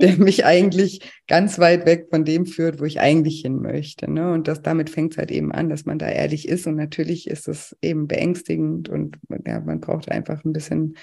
[0.00, 4.10] der mich eigentlich ganz weit weg von dem führt, wo ich eigentlich hin möchte.
[4.10, 4.32] Ne?
[4.32, 6.66] Und das damit fängt es halt eben an, dass man da ehrlich ist.
[6.66, 9.16] Und natürlich ist es eben beängstigend und
[9.46, 10.96] ja, man braucht einfach ein bisschen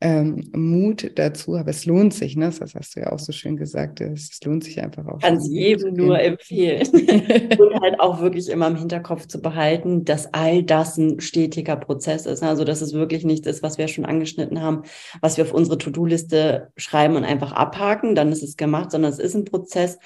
[0.00, 2.52] ähm, Mut dazu, aber es lohnt sich, ne?
[2.56, 4.00] Das hast du ja auch so schön gesagt.
[4.00, 5.18] Es, lohnt sich einfach auch.
[5.18, 6.86] Kann es jedem nur empfehlen.
[7.58, 12.26] und halt auch wirklich immer im Hinterkopf zu behalten, dass all das ein stetiger Prozess
[12.26, 12.44] ist.
[12.44, 14.82] Also, dass es wirklich nichts ist, was wir schon angeschnitten haben,
[15.20, 19.18] was wir auf unsere To-Do-Liste schreiben und einfach abhaken, dann ist es gemacht, sondern es
[19.18, 19.98] ist ein Prozess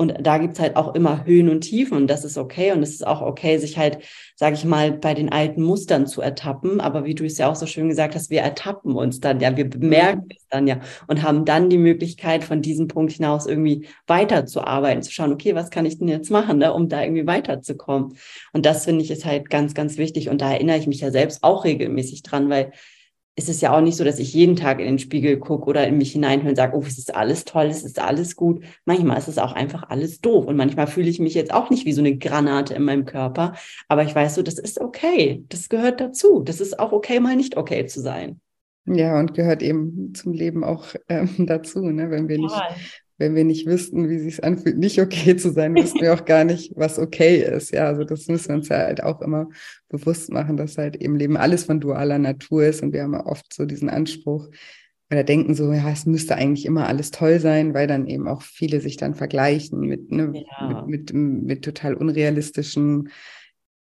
[0.00, 2.72] und da gibt's halt auch immer Höhen und Tiefen und das ist okay.
[2.72, 3.98] Und es ist auch okay, sich halt,
[4.34, 6.80] sage ich mal, bei den alten Mustern zu ertappen.
[6.80, 9.54] Aber wie du es ja auch so schön gesagt hast, wir ertappen uns dann ja,
[9.58, 13.88] wir bemerken es dann ja und haben dann die Möglichkeit, von diesem Punkt hinaus irgendwie
[14.06, 18.16] weiterzuarbeiten, zu schauen, okay, was kann ich denn jetzt machen, ne, um da irgendwie weiterzukommen.
[18.54, 20.30] Und das finde ich ist halt ganz, ganz wichtig.
[20.30, 22.72] Und da erinnere ich mich ja selbst auch regelmäßig dran, weil
[23.40, 25.86] ist es ja auch nicht so, dass ich jeden Tag in den Spiegel gucke oder
[25.88, 28.62] in mich hineinhöre und sage, oh, es ist alles toll, es ist alles gut.
[28.84, 30.44] Manchmal ist es auch einfach alles doof.
[30.44, 33.54] Und manchmal fühle ich mich jetzt auch nicht wie so eine Granate in meinem Körper.
[33.88, 35.42] Aber ich weiß so, das ist okay.
[35.48, 36.42] Das gehört dazu.
[36.42, 38.40] Das ist auch okay, mal nicht okay zu sein.
[38.84, 42.10] Ja, und gehört eben zum Leben auch ähm, dazu, ne?
[42.10, 42.42] wenn wir ja.
[42.42, 46.24] nicht wenn wir nicht wüssten, wie sich anfühlt, nicht okay zu sein, wüssten wir auch
[46.24, 47.70] gar nicht, was okay ist.
[47.70, 49.48] Ja, also das müssen wir uns ja halt auch immer
[49.88, 53.26] bewusst machen, dass halt eben Leben alles von dualer Natur ist und wir haben ja
[53.26, 54.48] oft so diesen Anspruch
[55.10, 58.42] oder denken so, ja, es müsste eigentlich immer alles toll sein, weil dann eben auch
[58.42, 60.84] viele sich dann vergleichen mit, ne, ja.
[60.86, 63.10] mit, mit, mit total unrealistischen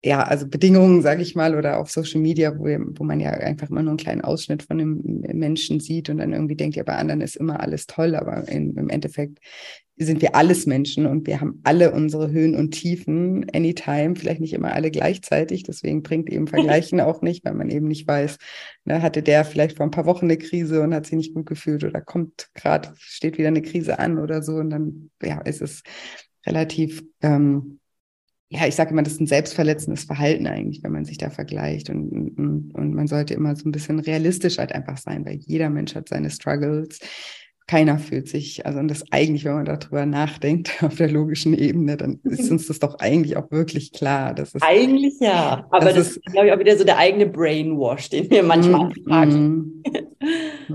[0.05, 3.71] ja, also Bedingungen, sage ich mal, oder auf Social Media, wo, wo man ja einfach
[3.71, 5.01] immer nur einen kleinen Ausschnitt von einem
[5.33, 8.77] Menschen sieht und dann irgendwie denkt, ja, bei anderen ist immer alles toll, aber in,
[8.77, 9.39] im Endeffekt
[9.97, 14.55] sind wir alles Menschen und wir haben alle unsere Höhen und Tiefen anytime, vielleicht nicht
[14.55, 15.63] immer alle gleichzeitig.
[15.63, 18.39] Deswegen bringt eben Vergleichen auch nicht, weil man eben nicht weiß,
[18.85, 21.47] ne, hatte der vielleicht vor ein paar Wochen eine Krise und hat sich nicht gut
[21.47, 25.63] gefühlt oder kommt gerade, steht wieder eine Krise an oder so und dann ja, ist
[25.63, 25.83] es
[26.47, 27.79] relativ ähm,
[28.53, 31.89] ja, ich sage immer, das ist ein selbstverletzendes Verhalten eigentlich, wenn man sich da vergleicht.
[31.89, 35.71] Und, und, und man sollte immer so ein bisschen realistisch halt einfach sein, weil jeder
[35.71, 36.99] Mensch hat seine Struggles.
[37.67, 41.97] Keiner fühlt sich, also und das eigentlich, wenn man darüber nachdenkt, auf der logischen Ebene,
[41.97, 44.35] dann ist uns das doch eigentlich auch wirklich klar.
[44.35, 47.27] Das ist, eigentlich ja, aber das, das ist, glaube ich, auch wieder so der eigene
[47.27, 49.83] Brainwash, den wir manchmal mm, mm,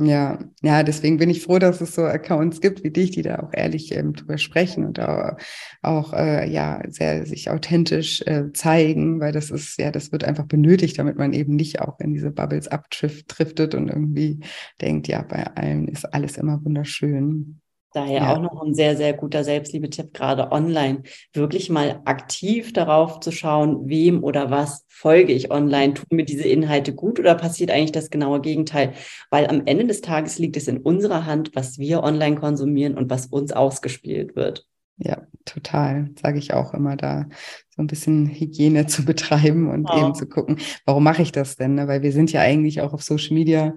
[0.05, 3.39] Ja, ja, deswegen bin ich froh, dass es so Accounts gibt wie dich, die da
[3.39, 5.37] auch ehrlich ähm, drüber sprechen und auch,
[5.81, 10.45] auch äh, ja sehr sich authentisch äh, zeigen, weil das ist ja, das wird einfach
[10.45, 14.39] benötigt, damit man eben nicht auch in diese Bubbles abdriftet und irgendwie
[14.81, 17.61] denkt, ja, bei allen ist alles immer wunderschön.
[17.93, 18.35] Daher ja.
[18.35, 21.03] auch noch ein sehr, sehr guter Selbstliebe-Tipp, gerade online,
[21.33, 26.47] wirklich mal aktiv darauf zu schauen, wem oder was folge ich online, tun mir diese
[26.47, 28.93] Inhalte gut oder passiert eigentlich das genaue Gegenteil?
[29.31, 33.09] Weil am Ende des Tages liegt es in unserer Hand, was wir online konsumieren und
[33.09, 34.67] was uns ausgespielt wird.
[34.97, 37.27] Ja, total, sage ich auch immer da,
[37.69, 39.97] so ein bisschen Hygiene zu betreiben und oh.
[39.97, 41.75] eben zu gucken, warum mache ich das denn?
[41.75, 41.87] Ne?
[41.87, 43.73] Weil wir sind ja eigentlich auch auf Social Media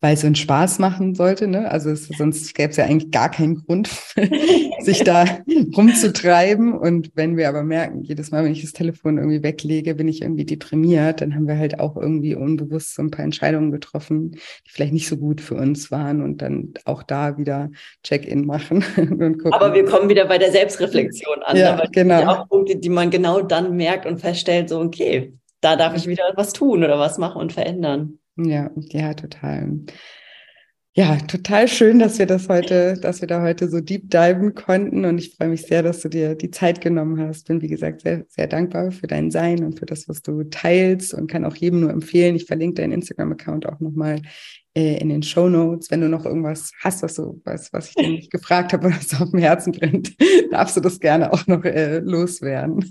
[0.00, 1.46] weil es uns Spaß machen sollte.
[1.46, 1.70] Ne?
[1.70, 3.90] Also es, sonst gäbe es ja eigentlich gar keinen Grund,
[4.80, 5.24] sich da
[5.76, 6.72] rumzutreiben.
[6.72, 10.22] Und wenn wir aber merken, jedes Mal, wenn ich das Telefon irgendwie weglege, bin ich
[10.22, 14.70] irgendwie deprimiert, dann haben wir halt auch irgendwie unbewusst so ein paar Entscheidungen getroffen, die
[14.70, 17.70] vielleicht nicht so gut für uns waren und dann auch da wieder
[18.02, 19.52] Check-in machen und gucken.
[19.52, 21.56] Aber wir kommen wieder bei der Selbstreflexion an.
[21.56, 21.88] Ja, ne?
[21.92, 22.26] genau.
[22.26, 26.32] auch Punkte, die man genau dann merkt und feststellt, so okay, da darf ich wieder
[26.36, 28.18] was tun oder was machen und verändern.
[28.44, 29.80] Ja, ja, total.
[30.92, 35.04] Ja, total schön, dass wir das heute, dass wir da heute so deep diven konnten.
[35.04, 37.46] Und ich freue mich sehr, dass du dir die Zeit genommen hast.
[37.46, 41.14] Bin, wie gesagt, sehr, sehr dankbar für dein Sein und für das, was du teilst
[41.14, 42.34] und kann auch jedem nur empfehlen.
[42.34, 44.20] Ich verlinke deinen Instagram-Account auch nochmal
[44.74, 45.92] äh, in den Show Notes.
[45.92, 49.20] Wenn du noch irgendwas hast, was du, was, was ich dir nicht gefragt habe, was
[49.20, 50.16] auf dem Herzen brennt,
[50.50, 52.84] darfst du das gerne auch noch äh, loswerden.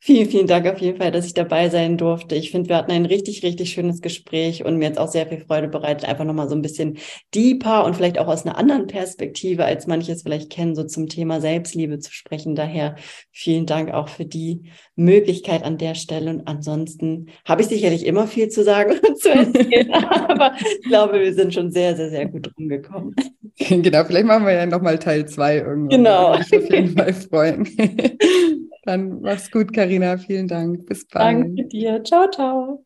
[0.00, 2.36] Vielen, vielen Dank auf jeden Fall, dass ich dabei sein durfte.
[2.36, 5.40] Ich finde, wir hatten ein richtig, richtig schönes Gespräch und mir jetzt auch sehr viel
[5.40, 6.98] Freude bereitet, einfach nochmal so ein bisschen
[7.34, 11.40] deeper und vielleicht auch aus einer anderen Perspektive, als manches vielleicht kennen, so zum Thema
[11.40, 12.54] Selbstliebe zu sprechen.
[12.54, 12.94] Daher
[13.32, 16.30] vielen Dank auch für die Möglichkeit an der Stelle.
[16.30, 19.92] Und ansonsten habe ich sicherlich immer viel zu sagen und zu erzählen,
[20.28, 23.16] aber ich glaube, wir sind schon sehr, sehr, sehr gut rumgekommen.
[23.58, 25.88] Genau, vielleicht machen wir ja nochmal Teil zwei irgendwann.
[25.88, 26.30] Genau.
[26.30, 27.66] Würde mich auf jeden Fall freuen.
[28.88, 30.16] Dann mach's gut, Karina.
[30.16, 30.86] Vielen Dank.
[30.86, 31.44] Bis bald.
[31.44, 32.02] Danke dir.
[32.04, 32.82] Ciao, ciao.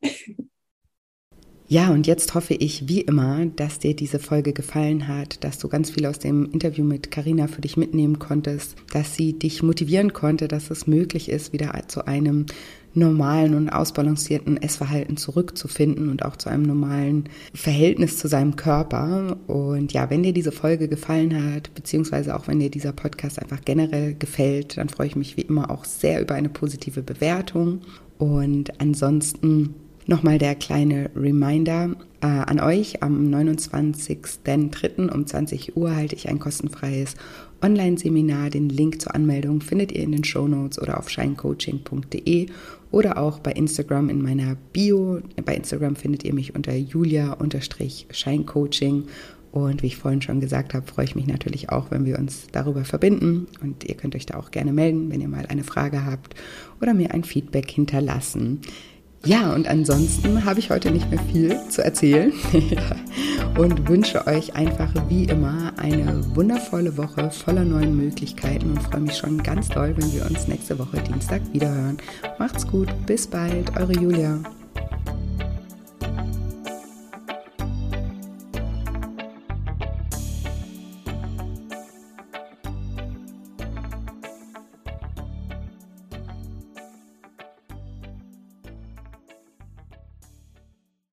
[1.68, 5.68] Ja, und jetzt hoffe ich wie immer, dass dir diese Folge gefallen hat, dass du
[5.68, 10.12] ganz viel aus dem Interview mit Karina für dich mitnehmen konntest, dass sie dich motivieren
[10.12, 12.46] konnte, dass es möglich ist, wieder zu einem
[12.94, 17.24] normalen und ausbalancierten Essverhalten zurückzufinden und auch zu einem normalen
[17.54, 19.36] Verhältnis zu seinem Körper.
[19.46, 23.60] Und ja, wenn dir diese Folge gefallen hat, beziehungsweise auch wenn dir dieser Podcast einfach
[23.64, 27.80] generell gefällt, dann freue ich mich wie immer auch sehr über eine positive Bewertung.
[28.18, 29.74] Und ansonsten
[30.06, 31.90] Nochmal der kleine Reminder
[32.20, 33.02] äh, an euch.
[33.02, 35.08] Am 29.03.
[35.08, 37.14] um 20 Uhr halte ich ein kostenfreies
[37.62, 38.50] Online-Seminar.
[38.50, 42.46] Den Link zur Anmeldung findet ihr in den Show Notes oder auf shinecoaching.de
[42.90, 45.20] oder auch bei Instagram in meiner Bio.
[45.44, 49.04] Bei Instagram findet ihr mich unter julia-shinecoaching.
[49.52, 52.46] Und wie ich vorhin schon gesagt habe, freue ich mich natürlich auch, wenn wir uns
[52.52, 53.46] darüber verbinden.
[53.60, 56.34] Und ihr könnt euch da auch gerne melden, wenn ihr mal eine Frage habt
[56.80, 58.62] oder mir ein Feedback hinterlassen.
[59.24, 62.32] Ja, und ansonsten habe ich heute nicht mehr viel zu erzählen
[63.58, 69.16] und wünsche euch einfach wie immer eine wundervolle Woche voller neuen Möglichkeiten und freue mich
[69.16, 71.98] schon ganz doll, wenn wir uns nächste Woche Dienstag wiederhören.
[72.40, 74.40] Macht's gut, bis bald, eure Julia.